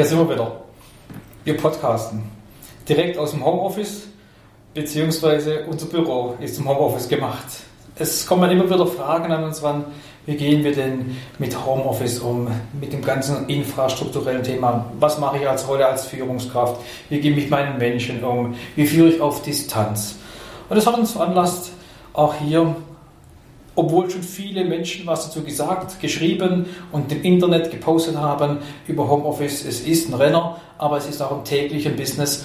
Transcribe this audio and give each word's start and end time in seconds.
Hier 0.00 0.06
sind 0.06 0.18
wir 0.18 0.30
wieder. 0.30 0.50
Wir 1.44 1.58
podcasten. 1.58 2.22
Direkt 2.88 3.18
aus 3.18 3.32
dem 3.32 3.44
Homeoffice, 3.44 4.04
beziehungsweise 4.72 5.66
unser 5.70 5.84
Büro 5.88 6.36
ist 6.40 6.56
zum 6.56 6.66
Homeoffice 6.66 7.06
gemacht. 7.06 7.44
Es 7.96 8.26
kommen 8.26 8.50
immer 8.50 8.64
wieder 8.64 8.86
Fragen 8.86 9.30
an 9.30 9.44
uns 9.44 9.62
ran, 9.62 9.84
wie 10.24 10.36
gehen 10.36 10.64
wir 10.64 10.74
denn 10.74 11.18
mit 11.38 11.54
Homeoffice 11.66 12.18
um, 12.20 12.48
mit 12.80 12.94
dem 12.94 13.02
ganzen 13.02 13.46
infrastrukturellen 13.46 14.42
Thema? 14.42 14.86
Was 14.98 15.18
mache 15.18 15.36
ich 15.36 15.46
als 15.46 15.68
Rolle 15.68 15.86
als 15.86 16.06
Führungskraft? 16.06 16.80
Wie 17.10 17.20
gehe 17.20 17.32
ich 17.32 17.36
mit 17.36 17.50
meinen 17.50 17.76
Menschen 17.76 18.24
um? 18.24 18.54
Wie 18.76 18.86
führe 18.86 19.10
ich 19.10 19.20
auf 19.20 19.42
Distanz? 19.42 20.14
Und 20.70 20.76
das 20.76 20.86
hat 20.86 20.96
uns 20.96 21.12
veranlasst, 21.12 21.72
auch 22.14 22.32
hier, 22.36 22.74
obwohl 23.80 24.10
schon 24.10 24.22
viele 24.22 24.62
Menschen 24.64 25.06
was 25.06 25.24
dazu 25.24 25.42
gesagt, 25.42 26.00
geschrieben 26.00 26.66
und 26.92 27.10
im 27.10 27.22
Internet 27.22 27.70
gepostet 27.70 28.14
haben 28.14 28.58
über 28.86 29.08
Homeoffice, 29.08 29.64
es 29.64 29.80
ist 29.80 30.10
ein 30.10 30.14
Renner, 30.14 30.60
aber 30.76 30.98
es 30.98 31.08
ist 31.08 31.22
auch 31.22 31.32
im 31.32 31.44
täglichen 31.44 31.96
Business 31.96 32.44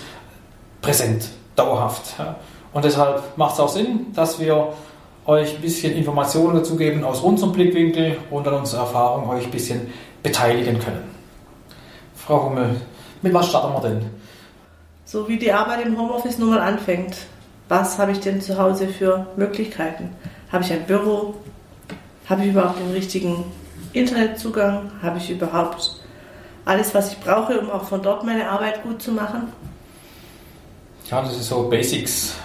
präsent, 0.82 1.28
dauerhaft. 1.58 2.16
Und 2.72 2.86
deshalb 2.86 3.38
macht 3.38 3.56
es 3.56 3.60
auch 3.60 3.68
Sinn, 3.68 4.08
dass 4.14 4.40
wir 4.40 4.70
euch 5.26 5.56
ein 5.56 5.62
bisschen 5.62 5.94
Informationen 5.94 6.56
dazu 6.56 6.78
geben 6.78 7.04
aus 7.04 7.20
unserem 7.20 7.52
Blickwinkel 7.52 8.18
und 8.32 8.48
an 8.48 8.54
unserer 8.54 8.82
Erfahrung 8.82 9.28
euch 9.28 9.44
ein 9.44 9.52
bisschen 9.52 9.92
beteiligen 10.24 10.80
können. 10.80 11.04
Frau 12.16 12.46
Hummel, 12.46 12.80
mit 13.22 13.34
was 13.34 13.50
starten 13.50 13.74
wir 13.74 13.90
denn? 13.90 14.10
So 15.04 15.28
wie 15.28 15.38
die 15.38 15.52
Arbeit 15.52 15.86
im 15.86 15.98
Homeoffice 15.98 16.38
nun 16.38 16.52
mal 16.52 16.62
anfängt. 16.62 17.18
Was 17.68 17.98
habe 17.98 18.14
ich 18.14 18.22
denn 18.22 18.40
zu 18.40 18.58
Hause 18.58 18.88
für 18.88 19.28
Möglichkeiten? 19.36 20.12
Habe 20.52 20.64
ich 20.64 20.72
ein 20.72 20.86
Büro? 20.86 21.36
Habe 22.30 22.44
ich 22.44 22.50
überhaupt 22.50 22.80
den 22.80 22.92
richtigen 22.92 23.44
Internetzugang? 23.94 24.92
Habe 25.02 25.18
ich 25.18 25.30
überhaupt 25.30 26.00
alles, 26.66 26.94
was 26.94 27.14
ich 27.14 27.20
brauche, 27.20 27.60
um 27.60 27.70
auch 27.70 27.84
von 27.84 28.02
dort 28.02 28.24
meine 28.26 28.50
Arbeit 28.50 28.84
gut 28.84 29.02
zu 29.02 29.12
machen? 29.12 29.52
Ja, 31.10 31.22
das 31.22 31.38
ist 31.38 31.50
so 31.50 31.70
Basics. 31.70 32.36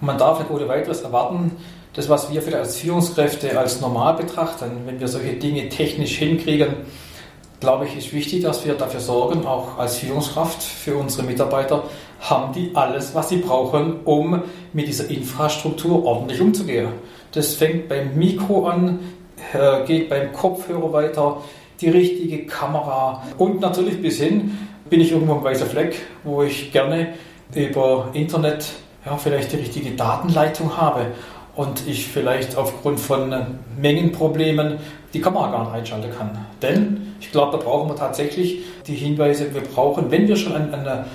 Und 0.00 0.06
man 0.06 0.16
darf 0.16 0.38
nicht 0.38 0.50
ohne 0.50 0.66
weiteres 0.68 1.02
erwarten, 1.02 1.52
das, 1.92 2.08
was 2.08 2.30
wir 2.30 2.58
als 2.58 2.76
Führungskräfte 2.76 3.58
als 3.58 3.80
normal 3.80 4.14
betrachten, 4.14 4.82
wenn 4.84 5.00
wir 5.00 5.08
solche 5.08 5.34
Dinge 5.34 5.68
technisch 5.70 6.18
hinkriegen, 6.18 6.74
glaube 7.60 7.86
ich, 7.86 7.96
ist 7.96 8.12
wichtig, 8.12 8.42
dass 8.42 8.66
wir 8.66 8.74
dafür 8.74 9.00
sorgen, 9.00 9.46
auch 9.46 9.78
als 9.78 9.96
Führungskraft 9.96 10.62
für 10.62 10.96
unsere 10.96 11.22
Mitarbeiter, 11.22 11.84
haben 12.20 12.52
die 12.52 12.70
alles, 12.74 13.14
was 13.14 13.30
sie 13.30 13.38
brauchen, 13.38 14.00
um 14.04 14.42
mit 14.72 14.88
dieser 14.88 15.08
Infrastruktur 15.08 16.04
ordentlich 16.04 16.40
umzugehen. 16.40 16.88
Das 17.32 17.54
fängt 17.54 17.88
beim 17.88 18.16
Mikro 18.16 18.66
an, 18.66 19.00
äh, 19.52 19.84
geht 19.86 20.08
beim 20.08 20.32
Kopfhörer 20.32 20.92
weiter, 20.92 21.42
die 21.80 21.90
richtige 21.90 22.46
Kamera 22.46 23.22
und 23.38 23.60
natürlich 23.60 24.00
bis 24.00 24.18
hin 24.20 24.58
bin 24.88 25.00
ich 25.00 25.12
irgendwo 25.12 25.34
im 25.34 25.44
weißen 25.44 25.66
Fleck, 25.66 26.00
wo 26.24 26.42
ich 26.42 26.72
gerne 26.72 27.14
über 27.54 28.08
Internet 28.12 28.66
ja, 29.04 29.16
vielleicht 29.16 29.52
die 29.52 29.56
richtige 29.56 29.90
Datenleitung 29.90 30.76
habe 30.76 31.06
und 31.54 31.86
ich 31.86 32.06
vielleicht 32.06 32.56
aufgrund 32.56 33.00
von 33.00 33.34
Mengenproblemen 33.80 34.78
die 35.14 35.20
Kamera 35.20 35.50
gar 35.50 35.64
nicht 35.64 35.74
einschalten 35.74 36.10
kann. 36.16 36.46
Denn 36.62 37.14
ich 37.20 37.32
glaube, 37.32 37.56
da 37.56 37.64
brauchen 37.64 37.88
wir 37.88 37.96
tatsächlich 37.96 38.62
die 38.86 38.94
Hinweise, 38.94 39.54
wir 39.54 39.62
brauchen, 39.62 40.10
wenn 40.10 40.28
wir 40.28 40.36
schon 40.36 40.54
an, 40.54 40.74
an 40.74 40.80
einer 40.80 41.06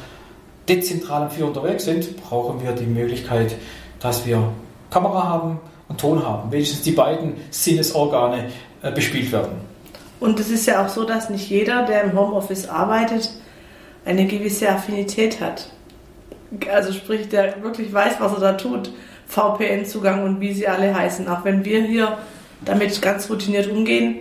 dezentralen 0.67 1.29
Führung 1.29 1.53
unterwegs 1.53 1.85
sind, 1.85 2.21
brauchen 2.23 2.63
wir 2.63 2.71
die 2.71 2.85
Möglichkeit, 2.85 3.55
dass 3.99 4.25
wir 4.25 4.43
Kamera 4.89 5.23
haben 5.23 5.59
und 5.91 5.99
Ton 5.99 6.25
haben. 6.25 6.51
Wenigstens 6.51 6.81
die 6.81 6.91
beiden 6.91 7.35
Sinnesorgane 7.49 8.49
äh, 8.81 8.91
bespielt 8.91 9.31
werden. 9.31 9.51
Und 10.19 10.39
es 10.39 10.49
ist 10.49 10.65
ja 10.65 10.85
auch 10.85 10.89
so, 10.89 11.03
dass 11.03 11.29
nicht 11.29 11.49
jeder, 11.49 11.85
der 11.85 12.03
im 12.03 12.17
Homeoffice 12.17 12.69
arbeitet, 12.69 13.29
eine 14.05 14.25
gewisse 14.25 14.69
Affinität 14.69 15.41
hat. 15.41 15.69
Also 16.71 16.93
sprich, 16.93 17.29
der 17.29 17.61
wirklich 17.63 17.93
weiß, 17.93 18.15
was 18.19 18.33
er 18.33 18.39
da 18.39 18.53
tut. 18.53 18.91
VPN-Zugang 19.27 20.23
und 20.23 20.39
wie 20.41 20.53
sie 20.53 20.67
alle 20.67 20.93
heißen. 20.93 21.27
Auch 21.27 21.43
wenn 21.43 21.63
wir 21.65 21.81
hier 21.83 22.17
damit 22.63 23.01
ganz 23.01 23.29
routiniert 23.29 23.69
umgehen. 23.69 24.19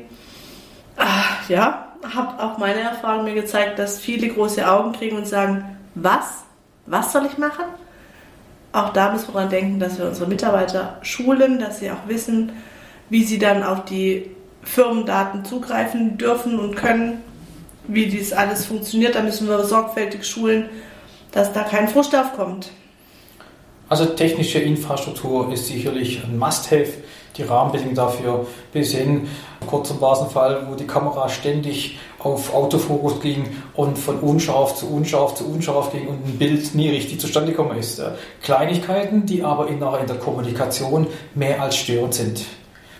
Ach, 0.97 1.49
ja, 1.49 1.89
hat 2.03 2.41
auch 2.41 2.59
meine 2.59 2.81
Erfahrung 2.81 3.25
mir 3.25 3.34
gezeigt, 3.34 3.78
dass 3.78 3.99
viele 3.99 4.28
große 4.28 4.69
Augen 4.69 4.93
kriegen 4.93 5.17
und 5.17 5.27
sagen, 5.27 5.77
was? 5.94 6.44
Was 6.87 7.12
soll 7.12 7.27
ich 7.27 7.39
machen? 7.39 7.65
Auch 8.72 8.92
da 8.92 9.12
müssen 9.12 9.28
wir 9.28 9.34
daran 9.34 9.50
denken, 9.50 9.81
dass 9.81 9.98
wir 9.98 10.06
unsere 10.06 10.28
Mitarbeiter 10.28 10.98
schulen, 11.03 11.58
dass 11.58 11.81
sie 11.81 11.91
auch 11.91 12.06
wissen, 12.06 12.53
wie 13.08 13.25
sie 13.25 13.38
dann 13.38 13.62
auf 13.64 13.84
die 13.84 14.31
Firmendaten 14.62 15.44
zugreifen 15.44 16.19
dürfen 16.19 16.58
und 16.58 16.76
können, 16.76 17.22
wie 17.88 18.06
dies 18.06 18.32
alles 18.32 18.66
funktioniert. 18.66 19.16
Da 19.16 19.22
müssen 19.22 19.48
wir 19.48 19.64
sorgfältig 19.64 20.25
schulen, 20.25 20.69
dass 21.32 21.53
da 21.53 21.62
kein 21.62 21.88
Frust 21.88 22.14
aufkommt. 22.14 22.70
Also 23.88 24.04
technische 24.06 24.60
Infrastruktur 24.60 25.52
ist 25.52 25.66
sicherlich 25.66 26.22
ein 26.22 26.38
Must-Have. 26.38 26.92
Die 27.37 27.42
Rahmenbedingungen 27.42 27.97
dafür 27.97 28.47
bis 28.72 28.92
hin, 28.92 29.28
kurz 29.66 29.92
war 30.00 30.12
es 30.12 30.20
ein 30.20 30.31
Fall, 30.31 30.66
wo 30.69 30.75
die 30.75 30.87
Kamera 30.87 31.28
ständig 31.28 31.98
auf 32.22 32.54
Autofokus 32.54 33.20
ging 33.20 33.44
und 33.75 33.98
von 33.98 34.20
unscharf 34.20 34.75
zu 34.75 34.88
unscharf 34.88 35.34
zu 35.34 35.47
unscharf 35.47 35.92
ging 35.92 36.06
und 36.06 36.26
ein 36.26 36.38
Bild 36.38 36.75
nie 36.75 36.91
richtig 36.91 37.20
zustande 37.20 37.53
gekommen 37.53 37.78
ist. 37.78 38.03
Kleinigkeiten, 38.42 39.26
die 39.26 39.42
aber 39.42 39.69
in 39.69 39.81
der, 39.81 39.91
Kommunikation 40.20 41.06
mehr 41.34 41.62
als 41.62 41.76
störend 41.76 42.14
sind. 42.14 42.44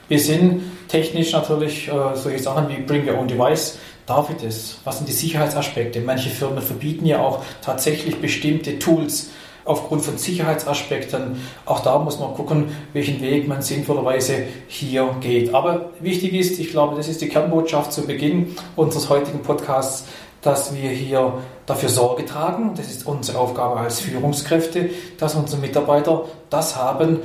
Bis 0.09 0.27
hin 0.27 0.63
technisch 0.89 1.33
natürlich 1.33 1.89
äh, 1.89 2.17
solche 2.17 2.41
Sachen 2.41 2.69
wie 2.69 2.83
Bring 2.83 3.09
Your 3.09 3.19
Own 3.19 3.29
Device, 3.29 3.79
darf 4.07 4.31
ich 4.31 4.45
das? 4.45 4.79
Was 4.85 4.99
sind 4.99 5.09
die 5.09 5.13
Sicherheitsaspekte? 5.13 6.01
Manche 6.01 6.31
Firmen 6.31 6.63
verbieten 6.63 7.07
ja 7.07 7.21
auch 7.21 7.45
tatsächlich 7.63 8.21
bestimmte 8.21 8.79
Tools, 8.79 9.31
aufgrund 9.65 10.03
von 10.03 10.19
Sicherheitsaspekten. 10.19 11.41
Auch 11.65 11.81
da 11.81 11.99
muss 11.99 12.19
man 12.19 12.35
gucken, 12.35 12.67
welchen 12.93 13.21
Weg 13.21 13.49
man 13.49 13.63
sinnvollerweise 13.63 14.45
hier 14.69 15.15
geht. 15.21 15.55
Aber 15.55 15.91
wichtig 16.01 16.35
ist, 16.35 16.59
ich 16.59 16.71
glaube, 16.71 16.97
das 16.97 17.09
ist 17.09 17.21
die 17.21 17.29
Kernbotschaft 17.29 17.93
zu 17.93 18.07
Beginn 18.07 18.55
unseres 18.77 19.09
heutigen 19.09 19.41
Podcasts, 19.41 20.07
dass 20.43 20.75
wir 20.75 20.91
hier 20.91 21.35
dafür 21.67 21.89
Sorge 21.89 22.25
tragen. 22.25 22.73
Das 22.77 22.91
ist 22.91 23.07
unsere 23.07 23.39
Aufgabe 23.39 23.79
als 23.79 24.01
Führungskräfte, 24.01 24.91
dass 25.19 25.35
unsere 25.35 25.61
Mitarbeiter 25.61 26.25
das 26.49 26.77
haben, 26.77 27.21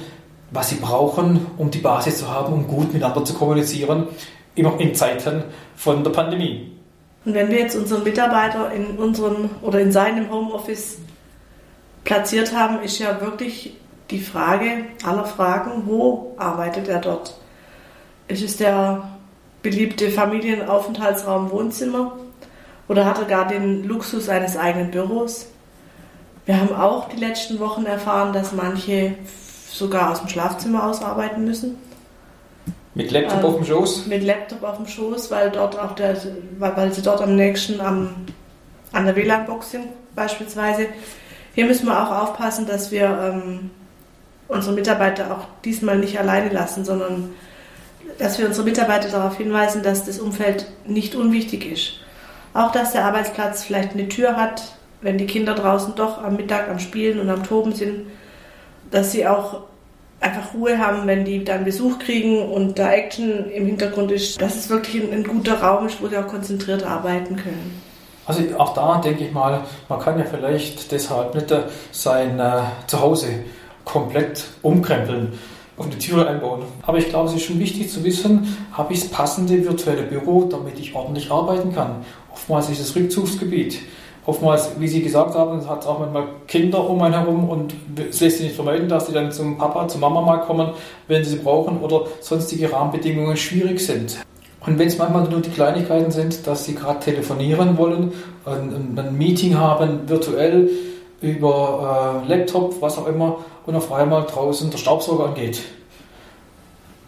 was 0.51 0.69
sie 0.69 0.75
brauchen, 0.75 1.47
um 1.57 1.71
die 1.71 1.79
Basis 1.79 2.19
zu 2.19 2.29
haben, 2.29 2.53
um 2.53 2.67
gut 2.67 2.93
miteinander 2.93 3.23
zu 3.23 3.33
kommunizieren, 3.33 4.07
immer 4.55 4.79
in 4.79 4.95
Zeiten 4.95 5.43
von 5.75 6.03
der 6.03 6.11
Pandemie. 6.11 6.71
Und 7.25 7.33
wenn 7.33 7.49
wir 7.49 7.59
jetzt 7.59 7.75
unseren 7.75 8.03
Mitarbeiter 8.03 8.71
in 8.71 8.97
unserem 8.97 9.49
oder 9.63 9.79
in 9.79 9.91
seinem 9.91 10.29
Homeoffice 10.29 10.99
platziert 12.05 12.55
haben, 12.55 12.81
ist 12.81 12.99
ja 12.99 13.19
wirklich 13.19 13.75
die 14.09 14.19
Frage 14.19 14.85
aller 15.03 15.25
Fragen, 15.25 15.83
wo 15.85 16.33
arbeitet 16.37 16.87
er 16.87 16.99
dort? 16.99 17.35
Ist 18.27 18.43
es 18.43 18.57
der 18.57 19.09
beliebte 19.61 20.11
Familienaufenthaltsraum 20.11 21.51
Wohnzimmer 21.51 22.17
oder 22.87 23.05
hat 23.05 23.19
er 23.19 23.25
gar 23.25 23.47
den 23.47 23.83
Luxus 23.83 24.29
eines 24.29 24.55
eigenen 24.55 24.91
Büros? 24.91 25.47
Wir 26.45 26.59
haben 26.59 26.75
auch 26.75 27.09
die 27.09 27.17
letzten 27.17 27.59
Wochen 27.59 27.85
erfahren, 27.85 28.31
dass 28.31 28.51
manche 28.51 29.15
sogar 29.67 30.11
aus 30.11 30.19
dem 30.19 30.29
Schlafzimmer 30.29 30.87
aus 30.87 31.01
arbeiten 31.01 31.43
müssen. 31.43 31.77
Mit 32.93 33.11
Laptop 33.11 33.39
ähm, 33.39 33.45
auf 33.45 33.55
dem 33.55 33.65
Schoß? 33.65 34.05
Mit 34.05 34.23
Laptop 34.23 34.63
auf 34.63 34.77
dem 34.77 34.87
Schoß, 34.87 35.31
weil, 35.31 35.49
dort 35.49 35.77
auch 35.77 35.95
der, 35.95 36.15
weil 36.59 36.93
sie 36.93 37.01
dort 37.01 37.21
am 37.21 37.35
nächsten 37.35 37.81
am, 37.81 38.09
an 38.93 39.05
der 39.05 39.15
WLAN-Box 39.15 39.71
sind 39.71 39.87
beispielsweise. 40.15 40.87
Hier 41.55 41.65
müssen 41.65 41.87
wir 41.87 42.03
auch 42.03 42.11
aufpassen, 42.11 42.65
dass 42.65 42.91
wir 42.91 43.05
ähm, 43.05 43.71
unsere 44.49 44.75
Mitarbeiter 44.75 45.31
auch 45.31 45.47
diesmal 45.63 45.97
nicht 45.97 46.19
alleine 46.19 46.49
lassen, 46.49 46.83
sondern 46.83 47.33
dass 48.19 48.37
wir 48.37 48.45
unsere 48.45 48.65
Mitarbeiter 48.65 49.09
darauf 49.09 49.37
hinweisen, 49.37 49.81
dass 49.81 50.05
das 50.05 50.19
Umfeld 50.19 50.67
nicht 50.85 51.15
unwichtig 51.15 51.65
ist. 51.71 51.93
Auch 52.53 52.71
dass 52.71 52.91
der 52.91 53.05
Arbeitsplatz 53.05 53.63
vielleicht 53.63 53.93
eine 53.93 54.09
Tür 54.09 54.35
hat, 54.35 54.75
wenn 55.01 55.17
die 55.17 55.27
Kinder 55.27 55.55
draußen 55.55 55.95
doch 55.95 56.21
am 56.21 56.35
Mittag 56.35 56.69
am 56.69 56.79
Spielen 56.79 57.19
und 57.19 57.29
am 57.29 57.43
Toben 57.43 57.73
sind, 57.73 58.07
dass 58.91 59.13
sie 59.13 59.25
auch 59.25 59.63
einfach 60.19 60.53
Ruhe 60.53 60.77
haben, 60.77 61.07
wenn 61.07 61.23
die 61.23 61.43
dann 61.43 61.63
Besuch 61.63 61.99
kriegen 61.99 62.41
und 62.41 62.79
da 62.79 62.91
Action 62.91 63.49
im 63.51 63.65
Hintergrund 63.65 64.11
ist, 64.11 64.41
dass 64.41 64.55
es 64.55 64.69
wirklich 64.69 65.03
ein, 65.03 65.11
ein 65.11 65.23
guter 65.23 65.61
Raum 65.61 65.85
ist, 65.87 66.01
wo 66.01 66.07
sie 66.07 66.17
auch 66.17 66.27
konzentriert 66.27 66.83
arbeiten 66.83 67.37
können. 67.37 67.81
Also 68.25 68.41
auch 68.57 68.73
da 68.73 68.99
denke 68.99 69.25
ich 69.25 69.31
mal, 69.31 69.61
man 69.87 69.99
kann 69.99 70.17
ja 70.17 70.25
vielleicht 70.25 70.91
deshalb 70.91 71.35
nicht 71.35 71.53
sein 71.91 72.39
äh, 72.39 72.61
Zuhause 72.87 73.27
komplett 73.83 74.43
umkrempeln 74.63 75.37
und 75.77 75.93
die 75.93 75.99
Türe 75.99 76.27
einbauen. 76.27 76.63
Aber 76.81 76.97
ich 76.97 77.09
glaube, 77.09 77.29
es 77.29 77.35
ist 77.35 77.43
schon 77.43 77.59
wichtig 77.59 77.91
zu 77.91 78.03
wissen, 78.03 78.57
habe 78.71 78.93
ich 78.93 79.01
das 79.01 79.09
passende 79.09 79.63
virtuelle 79.63 80.03
Büro, 80.03 80.45
damit 80.45 80.79
ich 80.79 80.95
ordentlich 80.95 81.29
arbeiten 81.29 81.73
kann. 81.73 82.03
Oftmals 82.31 82.69
ist 82.69 82.79
es 82.79 82.95
Rückzugsgebiet. 82.95 83.79
Oftmals, 84.25 84.71
wie 84.79 84.87
Sie 84.87 85.03
gesagt 85.03 85.35
haben, 85.35 85.69
hat 85.69 85.81
es 85.81 85.87
auch 85.87 85.99
manchmal 85.99 86.23
Kinder 86.47 86.89
um 86.89 86.99
einen 87.03 87.13
herum 87.13 87.47
und 87.47 87.75
es 88.09 88.19
lässt 88.21 88.37
sich 88.37 88.47
nicht 88.47 88.55
vermeiden, 88.55 88.89
dass 88.89 89.05
sie 89.05 89.13
dann 89.13 89.31
zum 89.31 89.55
Papa, 89.55 89.87
zur 89.87 90.01
Mama 90.01 90.21
mal 90.21 90.37
kommen, 90.37 90.71
wenn 91.07 91.23
sie 91.23 91.31
sie 91.31 91.37
brauchen 91.37 91.79
oder 91.79 92.07
sonstige 92.21 92.71
Rahmenbedingungen 92.71 93.37
schwierig 93.37 93.79
sind. 93.79 94.17
Und 94.65 94.79
wenn 94.79 94.87
es 94.87 94.97
manchmal 94.97 95.27
nur 95.29 95.41
die 95.41 95.51
Kleinigkeiten 95.51 96.11
sind, 96.11 96.47
dass 96.47 96.65
sie 96.65 96.73
gerade 96.73 96.99
telefonieren 96.99 97.77
wollen, 97.77 98.13
ein, 98.45 98.97
ein, 98.97 99.17
Meeting 99.17 99.57
haben, 99.57 100.09
virtuell 100.09 100.69
über 101.21 102.23
äh, 102.25 102.27
Laptop, 102.27 102.81
was 102.81 102.97
auch 102.97 103.07
immer, 103.07 103.37
und 103.65 103.75
auf 103.75 103.91
einmal 103.91 104.23
draußen 104.23 104.69
der 104.69 104.77
Staubsauger 104.77 105.25
angeht. 105.25 105.61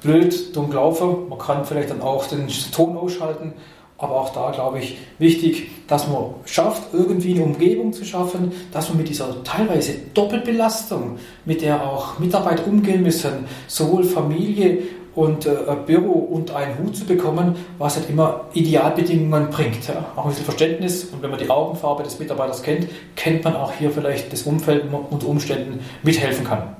Blöd, 0.02 0.56
dumm 0.56 0.72
laufen, 0.72 1.30
man 1.30 1.40
kann 1.40 1.66
vielleicht 1.66 1.90
dann 1.90 2.02
auch 2.02 2.28
den 2.28 2.48
Ton 2.48 2.96
ausschalten, 2.98 3.54
aber 3.98 4.16
auch 4.16 4.30
da 4.30 4.52
glaube 4.52 4.80
ich 4.80 4.98
wichtig, 5.18 5.72
dass 5.88 6.08
man 6.08 6.36
schafft, 6.46 6.94
irgendwie 6.94 7.34
eine 7.34 7.44
Umgebung 7.44 7.94
zu 7.94 8.06
schaffen, 8.06 8.52
dass 8.72 8.90
man 8.90 9.00
mit 9.00 9.10
dieser 9.10 9.44
teilweise 9.44 9.96
Doppelbelastung, 10.14 11.18
mit 11.46 11.64
der 11.64 11.84
auch 11.84 12.20
Mitarbeiter 12.20 12.68
umgehen 12.68 13.02
müssen, 13.02 13.46
sowohl 13.68 14.04
Familie 14.04 14.84
und 15.18 15.48
äh, 15.48 15.56
Büro 15.88 16.12
und 16.12 16.52
einen 16.52 16.78
Hut 16.78 16.96
zu 16.96 17.06
bekommen, 17.06 17.56
was 17.80 17.96
halt 17.96 18.08
immer 18.08 18.46
Idealbedingungen 18.54 19.50
bringt. 19.50 19.88
Ja. 19.88 20.12
Auch 20.16 20.26
ein 20.26 20.30
bisschen 20.30 20.46
Verständnis 20.46 21.06
und 21.06 21.24
wenn 21.24 21.32
man 21.32 21.40
die 21.40 21.50
Augenfarbe 21.50 22.04
des 22.04 22.20
Mitarbeiters 22.20 22.62
kennt, 22.62 22.88
kennt 23.16 23.44
man 23.44 23.56
auch 23.56 23.74
hier 23.74 23.90
vielleicht 23.90 24.32
das 24.32 24.44
Umfeld 24.44 24.86
und 24.94 25.24
Umständen 25.24 25.84
mithelfen 26.04 26.46
kann. 26.46 26.76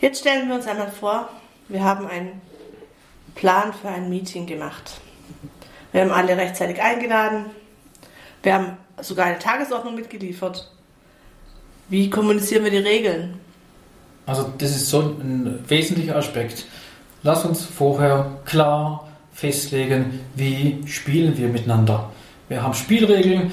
Jetzt 0.00 0.18
stellen 0.18 0.48
wir 0.48 0.56
uns 0.56 0.66
einmal 0.66 0.90
vor, 0.90 1.28
wir 1.68 1.84
haben 1.84 2.08
einen 2.08 2.40
Plan 3.36 3.72
für 3.72 3.88
ein 3.88 4.10
Meeting 4.10 4.46
gemacht. 4.46 5.00
Wir 5.92 6.00
haben 6.00 6.10
alle 6.10 6.36
rechtzeitig 6.36 6.82
eingeladen. 6.82 7.44
Wir 8.42 8.54
haben 8.54 8.76
sogar 9.00 9.26
eine 9.26 9.38
Tagesordnung 9.38 9.94
mitgeliefert. 9.94 10.68
Wie 11.88 12.10
kommunizieren 12.10 12.64
wir 12.64 12.72
die 12.72 12.78
Regeln? 12.78 13.38
Also 14.26 14.52
das 14.58 14.70
ist 14.70 14.88
so 14.88 15.00
ein 15.00 15.62
wesentlicher 15.68 16.16
Aspekt 16.16 16.66
lass 17.22 17.44
uns 17.44 17.64
vorher 17.64 18.26
klar 18.44 19.08
festlegen, 19.32 20.20
wie 20.34 20.82
spielen 20.86 21.36
wir 21.36 21.48
miteinander. 21.48 22.10
Wir 22.48 22.62
haben 22.62 22.74
Spielregeln, 22.74 23.50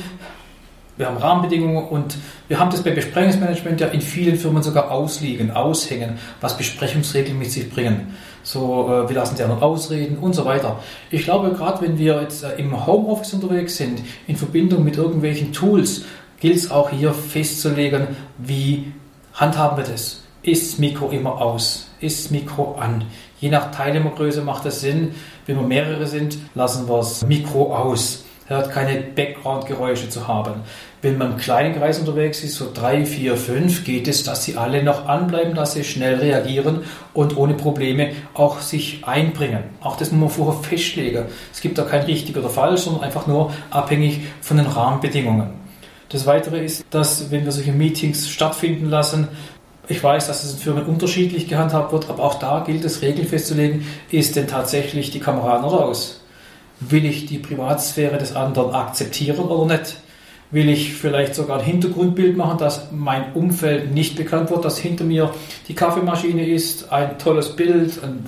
wir 0.98 1.08
haben 1.08 1.18
Rahmenbedingungen 1.18 1.88
und 1.88 2.18
wir 2.50 2.60
haben 2.60 2.72
das 2.72 2.84
bei 2.84 2.92
Besprechungsmanagement 2.92 3.80
ja 3.80 3.88
in 3.88 4.02
vielen 4.02 4.36
Firmen 4.36 4.62
sogar 4.62 4.92
ausliegen, 4.92 5.52
aushängen, 5.52 6.18
was 6.42 6.58
Besprechungsregeln 6.58 7.40
mit 7.40 7.52
sich 7.52 7.70
bringen. 7.70 8.14
So, 8.44 8.88
äh, 8.88 9.08
wir 9.08 9.16
lassen 9.16 9.36
die 9.38 9.44
anderen 9.44 9.62
ausreden 9.62 10.18
und 10.18 10.34
so 10.34 10.44
weiter. 10.44 10.80
Ich 11.12 11.24
glaube, 11.24 11.52
gerade 11.52 11.82
wenn 11.82 11.98
wir 11.98 12.22
jetzt 12.22 12.44
äh, 12.44 12.56
im 12.58 12.86
Homeoffice 12.86 13.34
unterwegs 13.34 13.78
sind, 13.78 14.02
in 14.28 14.36
Verbindung 14.36 14.84
mit 14.84 14.98
irgendwelchen 14.98 15.54
Tools, 15.54 16.04
gilt 16.42 16.58
es 16.58 16.70
auch 16.70 16.90
hier 16.90 17.14
festzulegen, 17.14 18.08
wie 18.38 18.92
handhaben 19.34 19.78
wir 19.78 19.86
das. 19.86 20.24
Ist 20.42 20.80
Mikro 20.80 21.10
immer 21.10 21.42
aus? 21.42 21.90
Ist 22.02 22.32
Mikro 22.32 22.76
an? 22.76 23.04
Je 23.40 23.50
nach 23.50 23.72
Teilnehmergröße 23.72 24.42
macht 24.42 24.66
es 24.66 24.82
Sinn. 24.82 25.16
Wenn 25.46 25.56
wir 25.56 25.64
mehrere 25.64 26.08
sind, 26.08 26.38
lassen 26.56 26.88
wir 26.88 26.98
das 26.98 27.26
Mikro 27.26 27.76
aus. 27.76 28.26
Er 28.50 28.58
hat 28.58 28.72
keine 28.72 29.00
Background-Geräusche 29.00 30.10
zu 30.10 30.28
haben. 30.28 30.62
Wenn 31.04 31.20
man 31.20 31.34
im 31.34 31.38
kleinen 31.38 31.76
Kreis 31.76 32.00
unterwegs 32.00 32.44
ist, 32.44 32.56
so 32.56 32.72
drei, 32.74 33.06
vier, 33.06 33.38
fünf, 33.38 33.86
geht 33.86 34.08
es, 34.08 34.24
dass 34.24 34.44
sie 34.44 34.58
alle 34.58 34.84
noch 34.84 35.08
anbleiben, 35.08 35.54
dass 35.54 35.74
sie 35.74 35.84
schnell 35.84 36.16
reagieren 36.16 36.80
und 37.14 37.38
ohne 37.38 37.54
Probleme 37.54 38.12
auch 38.34 38.60
sich 38.60 39.04
einbringen. 39.06 39.66
Auch 39.82 39.98
das 39.98 40.12
muss 40.12 40.20
man 40.20 40.30
vorher 40.30 40.64
festlegen. 40.64 41.26
Es 41.54 41.62
gibt 41.62 41.78
da 41.78 41.84
kein 41.84 42.02
richtig 42.02 42.36
oder 42.36 42.50
falsch, 42.50 42.82
sondern 42.82 43.04
einfach 43.04 43.28
nur 43.28 43.54
abhängig 43.70 44.22
von 44.42 44.58
den 44.58 44.66
Rahmenbedingungen. 44.66 45.52
Das 46.10 46.26
Weitere 46.26 46.66
ist, 46.66 46.84
dass 46.90 47.30
wenn 47.30 47.46
wir 47.46 47.52
solche 47.52 47.72
Meetings 47.72 48.28
stattfinden 48.28 48.90
lassen, 48.90 49.28
ich 49.90 50.04
weiß, 50.04 50.28
dass 50.28 50.44
es 50.44 50.54
in 50.54 50.60
Firmen 50.60 50.86
unterschiedlich 50.86 51.48
gehandhabt 51.48 51.92
wird, 51.92 52.10
aber 52.10 52.24
auch 52.24 52.36
da 52.36 52.64
gilt 52.66 52.86
es, 52.86 53.02
Regeln 53.02 53.28
festzulegen. 53.28 53.86
Ist 54.12 54.36
denn 54.36 54.48
tatsächlich 54.48 55.10
die 55.10 55.20
Kamera 55.20 55.66
oder 55.66 55.86
aus? 55.86 56.22
Will 56.80 57.06
ich 57.06 57.26
die 57.26 57.40
Privatsphäre 57.40 58.20
des 58.20 58.36
anderen 58.36 58.76
akzeptieren 58.76 59.46
oder 59.46 59.78
nicht? 59.78 59.98
Will 60.52 60.70
ich 60.70 60.94
vielleicht 60.94 61.34
sogar 61.34 61.60
ein 61.60 61.66
Hintergrundbild 61.66 62.38
machen, 62.38 62.60
dass 62.60 62.92
mein 62.92 63.34
Umfeld 63.34 63.92
nicht 63.92 64.16
bekannt 64.16 64.52
wird, 64.52 64.64
dass 64.64 64.78
hinter 64.78 65.04
mir 65.04 65.34
die 65.68 65.76
Kaffeemaschine 65.76 66.48
ist, 66.48 66.92
ein 66.92 67.18
tolles 67.18 67.56
Bild, 67.56 68.04
ein 68.04 68.26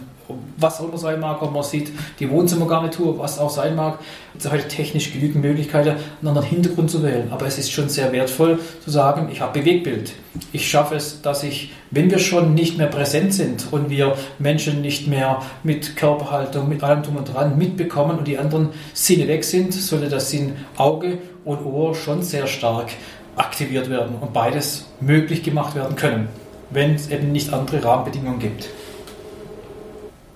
was 0.57 0.79
auch 0.79 0.87
immer 0.89 0.97
sein 0.97 1.19
mag, 1.19 1.41
ob 1.41 1.53
man 1.53 1.63
sieht 1.63 1.91
die 2.19 2.29
Wohnzimmergarnitur, 2.29 3.17
was 3.19 3.39
auch 3.39 3.49
sein 3.49 3.75
mag. 3.75 3.99
Es 4.37 4.49
heute 4.49 4.67
technisch 4.67 5.11
genügend 5.11 5.43
Möglichkeiten, 5.43 5.89
einen 5.89 6.27
anderen 6.27 6.47
Hintergrund 6.47 6.89
zu 6.89 7.03
wählen. 7.03 7.27
Aber 7.31 7.45
es 7.45 7.57
ist 7.57 7.71
schon 7.71 7.89
sehr 7.89 8.11
wertvoll 8.11 8.59
zu 8.83 8.89
sagen, 8.89 9.29
ich 9.31 9.41
habe 9.41 9.59
Bewegbild. 9.59 10.13
Ich 10.53 10.69
schaffe 10.69 10.95
es, 10.95 11.21
dass 11.21 11.43
ich, 11.43 11.73
wenn 11.91 12.09
wir 12.09 12.19
schon 12.19 12.53
nicht 12.53 12.77
mehr 12.77 12.87
präsent 12.87 13.33
sind 13.33 13.67
und 13.71 13.89
wir 13.89 14.15
Menschen 14.39 14.81
nicht 14.81 15.07
mehr 15.07 15.41
mit 15.63 15.95
Körperhaltung, 15.95 16.69
mit 16.69 16.83
allem 16.83 17.03
drum 17.03 17.17
und 17.17 17.33
dran 17.33 17.57
mitbekommen 17.57 18.17
und 18.17 18.27
die 18.27 18.37
anderen 18.37 18.69
Sinne 18.93 19.27
weg 19.27 19.43
sind, 19.43 19.73
sollte 19.73 20.09
das 20.09 20.29
Sinn 20.29 20.53
Auge 20.77 21.17
und 21.43 21.65
Ohr 21.65 21.95
schon 21.95 22.21
sehr 22.23 22.47
stark 22.47 22.91
aktiviert 23.35 23.89
werden 23.89 24.15
und 24.19 24.33
beides 24.33 24.85
möglich 24.99 25.43
gemacht 25.43 25.75
werden 25.75 25.95
können, 25.95 26.29
wenn 26.69 26.95
es 26.95 27.09
eben 27.09 27.31
nicht 27.31 27.53
andere 27.53 27.83
Rahmenbedingungen 27.83 28.39
gibt. 28.39 28.69